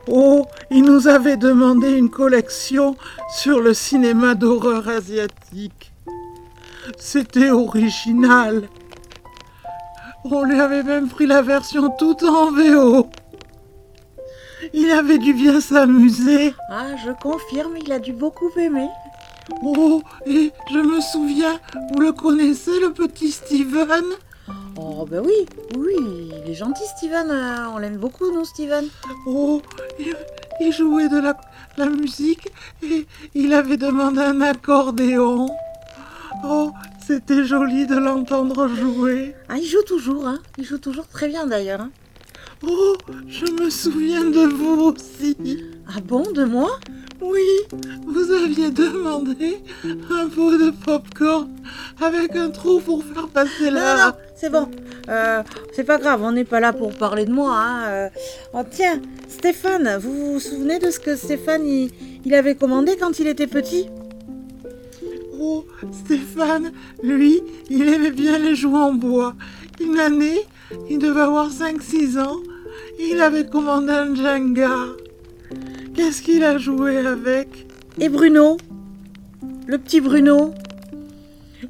Oh, 0.09 0.47
il 0.70 0.83
nous 0.85 1.09
avait 1.09 1.37
demandé 1.37 1.93
une 1.93 2.09
collection 2.09 2.97
sur 3.29 3.61
le 3.61 3.75
cinéma 3.75 4.35
d'horreur 4.35 4.89
asiatique. 4.89 5.93
C'était 6.97 7.51
original. 7.51 8.68
On 10.25 10.43
lui 10.43 10.59
avait 10.59 10.83
même 10.83 11.09
pris 11.09 11.27
la 11.27 11.43
version 11.43 11.91
toute 11.91 12.22
en 12.22 12.51
VO. 12.51 13.09
Il 14.72 14.91
avait 14.91 15.18
dû 15.18 15.35
bien 15.35 15.61
s'amuser. 15.61 16.55
Ah, 16.70 16.97
je 17.05 17.11
confirme, 17.11 17.77
il 17.77 17.93
a 17.93 17.99
dû 17.99 18.14
beaucoup 18.14 18.51
aimer. 18.59 18.89
Oh, 19.62 20.03
et 20.26 20.53
je 20.72 20.78
me 20.78 21.01
souviens, 21.01 21.59
vous 21.92 22.01
le 22.01 22.12
connaissez, 22.12 22.78
le 22.80 22.92
petit 22.92 23.30
Steven? 23.30 24.05
Oh, 24.76 25.07
ben 25.09 25.22
oui, 25.24 25.47
oui, 25.76 25.95
il 26.45 26.51
est 26.51 26.55
gentil, 26.55 26.84
Steven. 26.97 27.30
euh, 27.30 27.68
On 27.74 27.78
l'aime 27.78 27.97
beaucoup, 27.97 28.30
nous, 28.32 28.45
Steven. 28.45 28.86
Oh, 29.26 29.62
il, 29.99 30.14
il 30.61 30.72
jouait 30.72 31.09
de 31.09 31.18
la, 31.18 31.36
la 31.76 31.86
musique 31.86 32.49
et 32.82 33.07
il 33.34 33.53
avait 33.55 33.76
demandé 33.76 34.20
un 34.20 34.40
accordéon. 34.40 35.49
Oh, 36.45 36.72
c'était 37.07 37.45
joli 37.45 37.86
de 37.86 37.97
l'entendre 37.97 38.68
jouer. 38.68 39.34
Ah, 39.49 39.57
il 39.57 39.66
joue 39.66 39.82
toujours, 39.86 40.26
hein. 40.26 40.40
Il 40.59 40.64
joue 40.64 40.78
toujours 40.78 41.07
très 41.07 41.28
bien, 41.28 41.47
d'ailleurs. 41.47 41.82
hein. 41.82 41.90
Oh, 42.67 42.97
je 43.29 43.47
me 43.62 43.71
souviens 43.71 44.25
de 44.25 44.47
vous 44.47 44.93
aussi. 44.93 45.37
Ah 45.89 46.01
bon, 46.05 46.23
de 46.33 46.45
moi? 46.45 46.79
Oui, 47.21 47.41
vous 48.07 48.31
aviez 48.33 48.71
demandé 48.71 49.59
un 49.85 50.29
pot 50.29 50.51
de 50.57 50.71
popcorn 50.71 51.49
avec 52.01 52.37
un 52.37 52.51
trou 52.51 52.81
pour 52.81 53.03
faire 53.05 53.29
passer 53.29 53.67
Non, 53.67 53.75
la... 53.75 54.07
non, 54.07 54.12
c'est 54.35 54.51
bon. 54.51 54.69
Euh, 55.09 55.43
c'est 55.73 55.85
pas 55.85 55.99
grave, 55.99 56.23
on 56.23 56.33
n'est 56.33 56.45
pas 56.45 56.61
là 56.61 56.73
pour 56.73 56.93
parler 56.95 57.25
de 57.25 57.33
moi. 57.33 57.53
Hein. 57.57 57.85
euh. 57.87 58.09
Oh, 58.53 58.62
tiens, 58.71 59.01
Stéphane, 59.29 59.99
vous 60.01 60.35
vous 60.35 60.41
souvenez 60.41 60.79
de 60.79 60.91
ce 60.91 60.99
que 61.01 61.17
Stéphane 61.17 61.67
il, 61.67 61.91
il 62.25 62.35
avait 62.35 62.55
commandé 62.57 62.97
quand 62.99 63.19
il 63.19 63.27
était 63.27 63.47
petit? 63.47 63.87
Oh, 65.41 65.65
Stéphane, 66.05 66.73
lui, 67.03 67.43
il 67.71 67.89
aimait 67.89 68.11
bien 68.11 68.39
les 68.39 68.55
jouets 68.55 68.79
en 68.79 68.93
bois. 68.95 69.35
Une 69.81 69.99
année, 69.99 70.41
il 70.91 70.99
devait 70.99 71.21
avoir 71.21 71.51
5-6 71.51 72.19
ans, 72.21 72.39
il 72.99 73.20
avait 73.20 73.47
commandé 73.47 73.92
un 73.92 74.14
Jenga. 74.14 74.70
Qu'est-ce 75.95 76.22
qu'il 76.22 76.42
a 76.45 76.59
joué 76.59 76.99
avec? 76.99 77.66
Et 78.01 78.09
Bruno? 78.09 78.57
Le 79.66 79.78
petit 79.78 80.01
Bruno? 80.01 80.55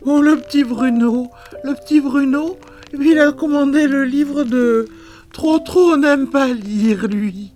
Oh, 0.04 0.20
le 0.20 0.36
petit 0.36 0.64
Bruno, 0.64 1.30
le 1.62 1.74
petit 1.74 2.00
Bruno, 2.00 2.58
il 2.98 3.18
a 3.18 3.32
commandé 3.32 3.86
le 3.86 4.04
livre 4.04 4.44
de 4.44 4.86
Trop 5.32 5.58
Trop 5.58 5.96
n'aime 5.96 6.28
pas 6.28 6.48
lire, 6.48 7.06
lui. 7.08 7.52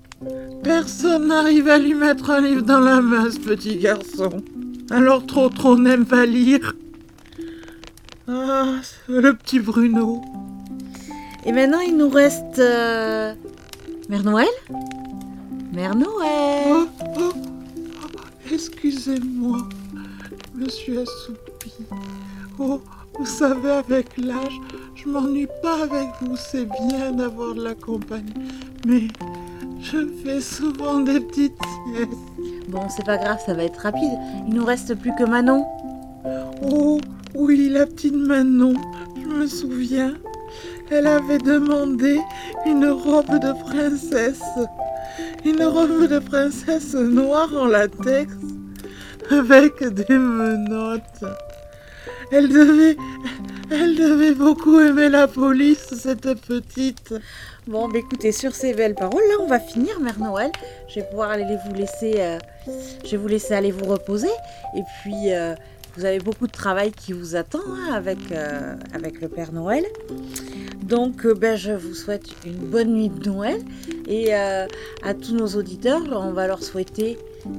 Personne 0.63 1.29
n'arrive 1.29 1.69
à 1.69 1.79
lui 1.79 1.95
mettre 1.95 2.31
un 2.31 2.41
livre 2.41 2.63
dans 2.63 2.81
la 2.81 3.01
main, 3.01 3.31
ce 3.31 3.39
petit 3.39 3.77
garçon. 3.77 4.43
Alors 4.91 5.27
Trop 5.27 5.49
Trop 5.49 5.77
n'aime 5.79 6.07
pas 6.07 6.27
lire. 6.27 6.75
Ah, 8.29 8.75
le 9.09 9.33
petit 9.35 9.61
Bruno. 9.61 10.23
Et 11.47 11.53
maintenant, 11.53 11.81
il 11.81 11.97
nous 11.97 12.11
reste. 12.11 12.59
euh, 12.59 13.35
Mère 14.09 14.25
Noël? 14.25 14.49
Mère 15.71 15.95
Noël 15.95 16.65
Oh, 16.67 16.87
oh, 17.19 17.33
oh, 17.35 18.21
excusez-moi, 18.51 19.59
je 20.55 20.65
me 20.65 20.69
suis 20.71 20.97
assoupie. 20.97 21.85
Oh, 22.59 22.81
vous 23.19 23.27
savez, 23.27 23.71
avec 23.71 24.17
l'âge, 24.17 24.59
je 24.95 25.11
m'ennuie 25.11 25.49
pas 25.63 25.83
avec 25.83 26.09
vous, 26.23 26.37
c'est 26.37 26.65
bien 26.65 27.13
d'avoir 27.13 27.55
de 27.55 27.63
la 27.63 27.75
compagnie. 27.75 28.33
Mais 28.87 29.09
je 29.83 30.07
fais 30.25 30.41
souvent 30.41 31.01
des 31.01 31.21
petites 31.21 31.53
siestes. 31.93 32.11
Bon, 32.69 32.89
c'est 32.89 33.05
pas 33.05 33.19
grave, 33.19 33.39
ça 33.45 33.53
va 33.53 33.65
être 33.65 33.81
rapide. 33.81 34.19
Il 34.47 34.55
nous 34.55 34.65
reste 34.65 34.95
plus 34.95 35.13
que 35.19 35.25
Manon. 35.25 35.67
Oh, 36.63 36.99
oui, 37.35 37.69
la 37.69 37.85
petite 37.85 38.15
Manon, 38.15 38.73
je 39.21 39.29
me 39.29 39.47
souviens. 39.47 40.15
Elle 40.91 41.07
avait 41.07 41.39
demandé 41.39 42.19
une 42.67 42.87
robe 42.87 43.39
de 43.39 43.53
princesse. 43.65 44.43
Une 45.45 45.63
robe 45.63 46.09
de 46.09 46.19
princesse 46.19 46.95
noire 46.95 47.51
en 47.55 47.67
latex 47.67 48.33
avec 49.31 49.83
des 49.83 50.17
menottes. 50.17 51.25
Elle 52.31 52.49
devait, 52.49 52.97
elle 53.71 53.97
devait 53.97 54.35
beaucoup 54.35 54.81
aimer 54.81 55.09
la 55.09 55.27
police, 55.27 55.95
cette 55.95 56.35
petite. 56.47 57.15
Bon, 57.67 57.89
bah 57.89 57.99
écoutez, 57.99 58.33
sur 58.33 58.55
ces 58.55 58.75
belles 58.75 58.95
paroles, 58.95 59.23
là, 59.29 59.37
on 59.41 59.47
va 59.47 59.61
finir, 59.61 59.99
Mère 60.01 60.19
Noël. 60.19 60.51
Je 60.89 60.97
vais 60.97 61.07
pouvoir 61.07 61.31
aller 61.31 61.57
vous 61.67 61.75
laisser, 61.75 62.15
euh, 62.19 62.39
je 63.05 63.11
vais 63.13 63.17
vous 63.17 63.29
laisser 63.29 63.55
aller 63.55 63.71
vous 63.71 63.87
reposer. 63.87 64.31
Et 64.77 64.83
puis, 65.03 65.33
euh, 65.33 65.55
vous 65.99 66.05
avez 66.05 66.21
beaucoup 66.21 66.47
de 66.47 66.53
travail 66.53 66.93
qui 66.93 67.13
vous 67.13 67.35
attend 67.35 67.59
hein, 67.67 67.93
avec, 67.93 68.31
euh, 68.31 68.77
avec 68.95 69.21
le 69.21 69.29
Père 69.29 69.53
Noël. 69.53 69.85
Donc, 70.85 71.27
euh, 71.27 71.35
ben, 71.35 71.57
je 71.57 71.73
vous 71.73 71.93
souhaite 71.93 72.23
une 72.47 72.69
bonne 72.71 72.93
nuit 72.93 73.09
de 73.09 73.29
Noël. 73.29 73.61
Et 74.07 74.33
euh, 74.33 74.67
à 75.03 75.15
tous 75.15 75.35
nos 75.35 75.49
auditeurs, 75.49 76.03
on 76.13 76.33
va 76.33 76.47
leur 76.47 76.63
souhaiter 76.63 77.19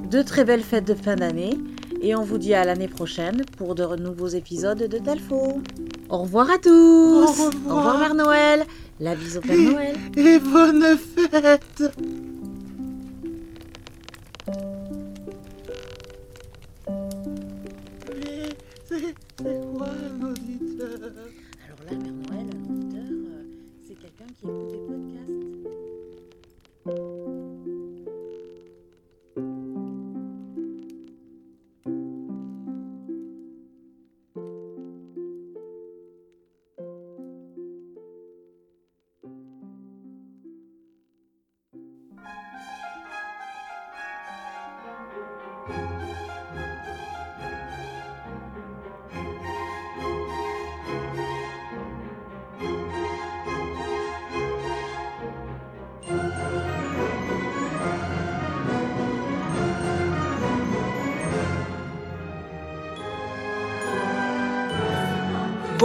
de 0.09 0.21
très 0.21 0.45
belles 0.45 0.63
fêtes 0.63 0.87
de 0.87 0.93
fin 0.93 1.17
d'année. 1.17 1.57
Et 2.01 2.15
on 2.15 2.23
vous 2.23 2.37
dit 2.37 2.53
à 2.53 2.63
l'année 2.63 2.87
prochaine 2.87 3.41
pour 3.57 3.75
de 3.75 3.83
nouveaux 3.97 4.29
épisodes 4.29 4.87
de 4.87 4.97
Talfo. 4.99 5.61
Au 6.07 6.19
revoir 6.19 6.49
à 6.49 6.57
tous. 6.59 6.69
Au 6.69 7.27
revoir. 7.27 7.51
Au 7.67 7.75
revoir, 7.75 7.99
Mère 7.99 8.15
Noël. 8.15 8.65
La 9.01 9.15
bise 9.15 9.37
au 9.37 9.41
Père 9.41 9.57
Noël. 9.57 9.97
Et 10.15 10.39
bonne 10.39 10.97
fête 10.97 11.83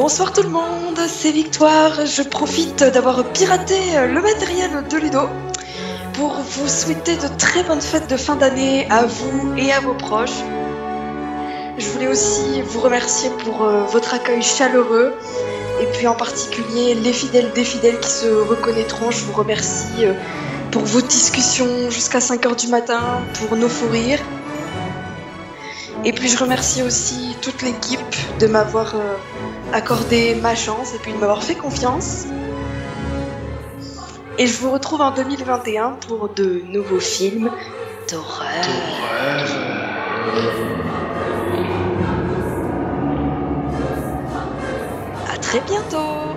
Bonsoir 0.06 0.34
tout 0.34 0.42
le 0.42 0.50
monde, 0.50 1.00
c'est 1.08 1.30
Victoire. 1.30 2.04
Je 2.04 2.20
profite 2.20 2.84
d'avoir 2.84 3.24
piraté 3.32 3.74
euh, 3.96 4.06
le 4.06 4.20
matériel 4.20 4.84
de 4.86 4.96
Ludo 4.98 5.30
pour 6.12 6.34
vous 6.34 6.68
souhaiter 6.68 7.16
de 7.16 7.26
très 7.38 7.62
bonnes 7.62 7.80
fêtes 7.80 8.10
de 8.10 8.18
fin 8.18 8.36
d'année 8.36 8.86
à 8.90 9.06
vous 9.06 9.54
et 9.56 9.72
à 9.72 9.80
vos 9.80 9.94
proches. 9.94 10.42
Je 11.78 11.88
voulais 11.88 12.08
aussi 12.08 12.60
vous 12.66 12.80
remercier 12.80 13.30
pour 13.44 13.62
euh, 13.62 13.84
votre 13.84 14.12
accueil 14.12 14.42
chaleureux 14.42 15.14
et 15.80 15.86
puis 15.86 16.06
en 16.06 16.14
particulier 16.14 16.94
les 16.96 17.14
fidèles 17.14 17.50
des 17.54 17.64
fidèles 17.64 17.98
qui 17.98 18.10
se 18.10 18.26
reconnaîtront. 18.26 19.10
Je 19.10 19.24
vous 19.24 19.32
remercie 19.32 20.04
euh, 20.04 20.12
pour 20.70 20.82
vos 20.82 21.00
discussions 21.00 21.88
jusqu'à 21.88 22.18
5h 22.18 22.60
du 22.60 22.68
matin, 22.68 23.22
pour 23.40 23.56
nos 23.56 23.70
fous 23.70 23.88
rires. 23.88 24.20
Et 26.04 26.12
puis 26.12 26.28
je 26.28 26.36
remercie 26.36 26.82
aussi 26.82 27.34
toute 27.40 27.62
l'équipe 27.62 28.38
de 28.38 28.46
m'avoir 28.46 28.94
accordé 29.74 30.36
ma 30.36 30.54
chance 30.54 30.94
et 30.94 30.98
puis 30.98 31.12
de 31.12 31.18
m'avoir 31.18 31.42
fait 31.42 31.56
confiance. 31.56 32.26
Et 34.38 34.46
je 34.46 34.56
vous 34.58 34.70
retrouve 34.70 35.00
en 35.00 35.10
2021 35.10 35.98
pour 36.06 36.28
de 36.28 36.62
nouveaux 36.68 37.00
films 37.00 37.50
d'horreur. 38.08 38.64
À 45.28 45.36
très 45.38 45.60
bientôt 45.60 46.36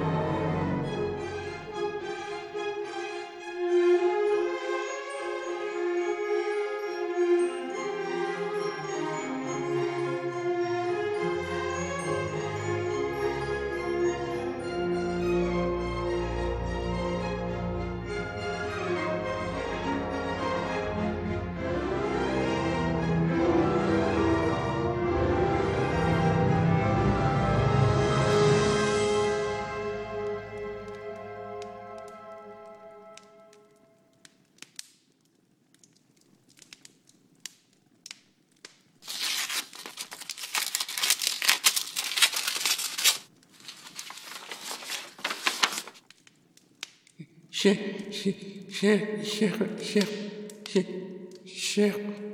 Cher, 51.46 51.94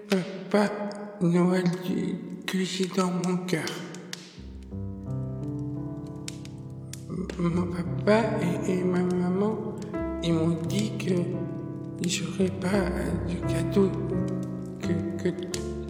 papa 0.09 0.71
Noël 1.21 1.63
que 2.45 2.63
j'ai 2.63 2.87
dans 2.95 3.11
mon 3.11 3.37
cœur. 3.45 3.65
Mon 7.39 7.67
papa 8.05 8.21
et, 8.67 8.83
ma 8.83 8.99
maman, 8.99 9.75
ils 10.23 10.33
m'ont 10.33 10.57
dit 10.67 10.91
que 10.97 11.13
j'aurais 12.07 12.51
pas 12.61 12.89
du 13.27 13.37
cadeau 13.37 13.89
que, 14.81 15.23
que, 15.23 15.29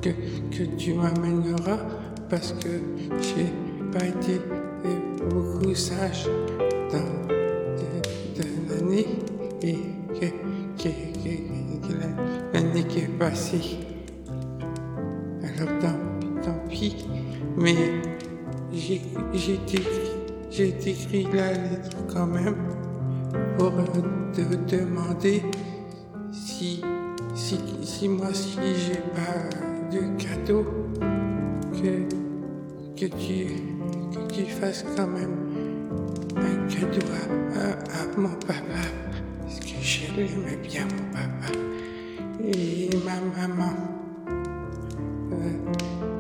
que, 0.02 0.10
que 0.56 0.64
tu 0.78 0.94
m'amèneras 0.94 1.80
parce 2.30 2.54
que 2.54 2.70
j'ai 3.20 3.52
pas 3.92 4.06
été 4.06 4.40
beaucoup 5.30 5.76
sage 5.76 6.28
dans 6.92 7.24
de 8.36 8.44
l'année 8.70 9.08
que, 9.64 10.26
que, 10.78 10.90
que- 11.24 11.88
que 11.88 11.94
la- 11.94 12.16
l'année 12.54 12.84
qui 12.84 13.00
est 13.00 13.18
passée. 13.18 13.78
tant, 15.58 15.66
tant, 15.80 16.42
tant 16.42 16.58
pis. 16.70 17.06
Mais 17.58 17.76
j'ai 18.74 19.02
écrit, 20.86 21.28
la 21.34 21.52
lettre 21.54 21.96
quand 22.14 22.26
même 22.28 22.56
pour 23.58 23.68
euh, 23.68 24.32
te 24.34 24.42
demander 24.76 25.42
je 39.84 40.06
l'aimais 40.16 40.58
bien, 40.64 40.86
mon 40.86 41.12
papa. 41.12 41.52
Et 42.42 42.90
ma 43.04 43.20
maman. 43.38 43.74
Euh, 45.32 45.36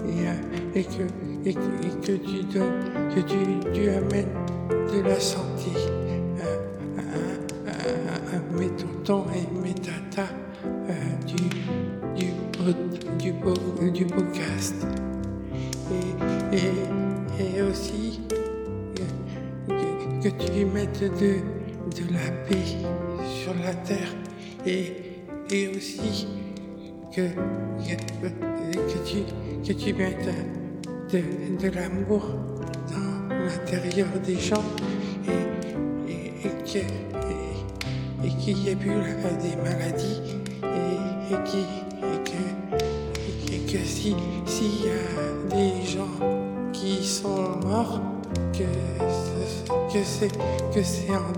et, 0.06 0.28
euh, 0.28 0.76
et 0.76 0.84
que, 0.84 1.04
et, 1.46 1.54
que, 1.54 2.12
tu 2.18 2.44
donnes, 2.44 3.10
que 3.16 3.22
tu, 3.22 3.38
tu 3.74 3.90
amènes 3.90 4.28
de 4.70 5.02
la 5.08 5.20
santé 5.20 5.72
à, 7.68 8.60
mes 8.60 8.70
tontons 8.72 9.26
et 9.34 9.48
mes 9.62 9.74
tatas 9.74 10.34
euh, 10.66 10.94
du, 11.26 11.36
du, 12.16 12.32
du, 13.18 13.32
beau, 13.32 13.54
du 13.92 14.06
beau 14.06 14.24
cast. 14.34 14.86
Et, 16.52 16.58
et, 16.58 17.58
et 17.58 17.62
aussi 17.62 18.20
que, 20.22 20.30
tu 20.30 20.66
mettes 20.66 21.02
de, 21.02 21.38
de 21.96 22.14
la 22.14 22.32
paix 22.48 23.03
sur 23.44 23.54
la 23.56 23.74
terre. 23.74 24.16
Et, 24.66 24.94
et 25.52 25.68
aussi 25.68 26.28
que, 27.14 27.28
que, 27.86 28.28
que 28.74 29.00
tu, 29.06 29.18
que 29.66 29.74
tu 29.74 29.94
mettes 29.94 30.30
de, 31.12 31.22
de 31.62 31.76
l'amour 31.76 32.24
dans 32.90 33.36
l'intérieur 33.36 34.08
des 34.26 34.40
gens. 34.40 34.64
Et, 35.28 36.12
et, 36.12 36.52
et 38.26 38.30
qu'il 38.40 38.56
n'y 38.56 38.70
ait 38.70 38.76
plus 38.76 38.90
des 38.90 39.56
maladies. 39.58 40.22
Et, 40.64 41.34
et, 41.34 41.36
et 41.36 42.20
que, 42.30 43.54
et 43.54 43.60
que, 43.72 43.86
si 43.86 44.16
s'il 44.46 44.86
y 44.86 44.90
a 44.90 45.56
des 45.56 45.86
gens 45.86 46.16
qui 46.72 47.06
sont 47.06 47.60
morts, 47.66 48.02
que, 48.54 49.94
que 49.94 50.04
c'est 50.04 50.32
que 50.74 50.82
c'est 50.84 51.10
en 51.12 51.34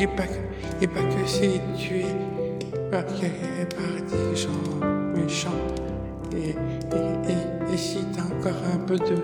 et, 0.00 0.06
pas, 0.06 0.26
que- 0.26 0.82
et 0.84 0.86
pas 0.86 1.00
que 1.02 1.76
tué 1.76 2.04
par, 2.90 3.04
que- 3.06 3.74
par 3.74 4.30
des 4.30 4.36
gens 4.36 4.86
méchants. 5.14 5.50
Et, 6.32 6.50
et, 6.50 7.72
et, 7.72 7.76
si 7.76 7.98
tu 8.12 8.20
as 8.20 8.24
encore 8.24 8.60
un 8.74 8.78
peu 8.78 8.96
de, 8.96 9.16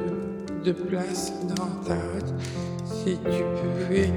de 0.64 0.72
place 0.72 1.32
dans 1.48 1.70
ta 1.86 1.94
hôte, 1.94 2.34
si 2.84 3.16
tu 3.18 3.42
pouvais 3.60 4.10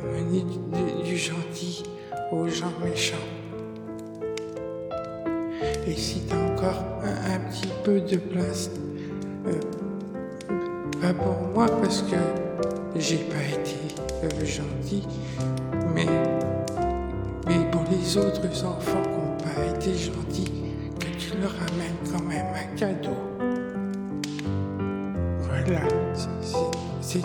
amener 0.00 0.42
du, 0.42 1.02
du 1.10 1.16
gentil 1.16 1.82
aux 2.30 2.48
gens 2.48 2.72
méchants. 2.84 3.16
Et 5.86 5.94
si 5.94 6.22
tu 6.26 6.34
as 6.34 6.38
encore 6.52 6.82
un, 7.04 7.38
petit 7.50 7.68
peu 7.84 8.00
de 8.00 8.16
place, 8.16 8.70
euh, 9.46 9.52
pas 11.00 11.12
pour 11.14 11.36
moi 11.54 11.66
parce 11.80 12.02
que 12.02 12.16
j'ai 12.96 13.16
pas 13.18 13.42
été 13.42 14.46
gentil, 14.46 15.06
les 18.02 18.16
autres 18.16 18.64
enfants 18.64 19.02
qui 19.02 19.08
n'ont 19.10 19.36
pas 19.38 19.76
été 19.76 19.94
gentils, 19.94 20.52
que 20.98 21.06
tu 21.18 21.36
leur 21.40 21.52
amènes 21.52 21.96
quand 22.10 22.22
même 22.24 22.46
un 22.54 22.76
cadeau. 22.76 23.16
Voilà, 25.40 25.80
c'est- 26.30 27.20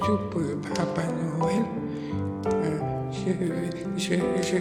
tout 0.00 0.18
pour 0.30 0.42
Papa 0.74 1.02
Noël. 1.38 1.62
Euh, 2.54 2.78
je, 3.16 4.56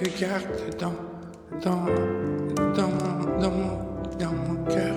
te 0.00 0.20
garde 0.20 0.44
dans, 0.80 0.94
dans, 1.62 1.84
dans, 2.74 3.40
dans, 3.40 3.50
mon, 3.50 3.78
dans 4.18 4.32
mon 4.32 4.64
cœur 4.64 4.94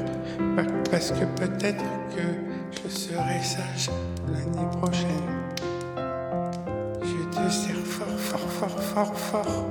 pa- 0.56 0.72
parce 0.89 1.12
que 1.12 1.26
peut-être 1.39 1.84
que 2.16 2.22
je 2.84 2.89
serai 2.89 3.39
sage 3.43 3.89
l'année 4.32 4.68
prochaine. 4.80 5.28
Je 7.04 7.38
te 7.38 7.49
serre 7.52 7.76
fort, 7.86 8.08
fort, 8.18 8.39
fort, 8.49 8.80
fort, 8.84 9.16
fort. 9.16 9.66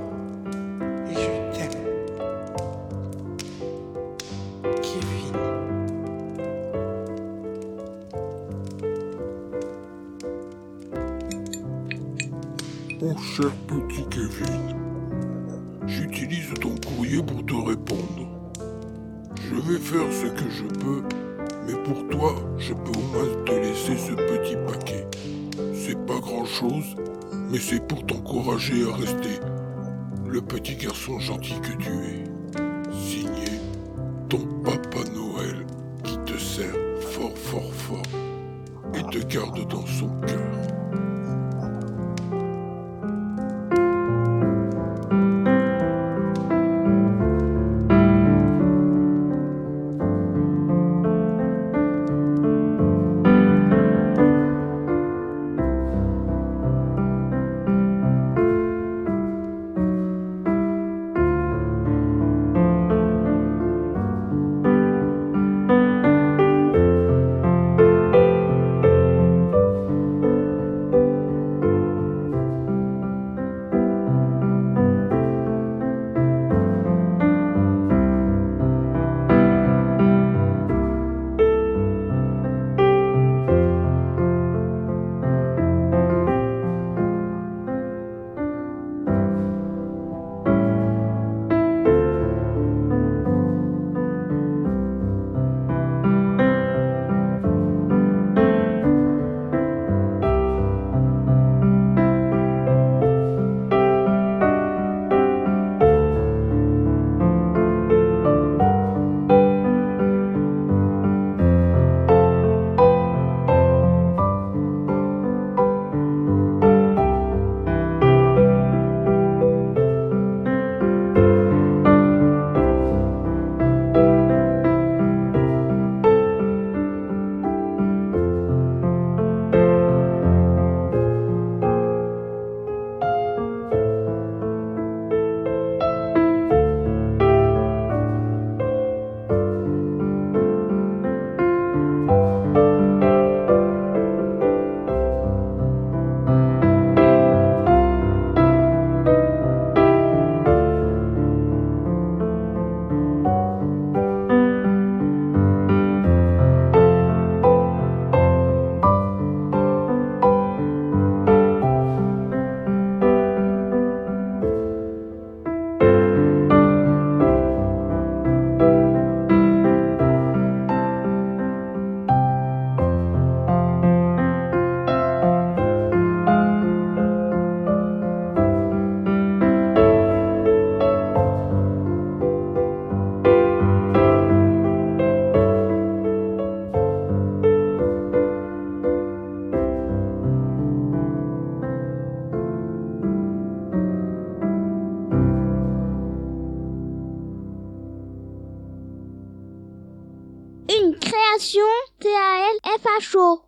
C'est 27.71 27.87
pour 27.87 28.05
t'encourager 28.05 28.83
à 28.83 28.95
rester 28.97 29.39
le 30.27 30.41
petit 30.41 30.75
garçon 30.75 31.19
gentil 31.21 31.53
que 31.61 31.71
tu 31.81 31.89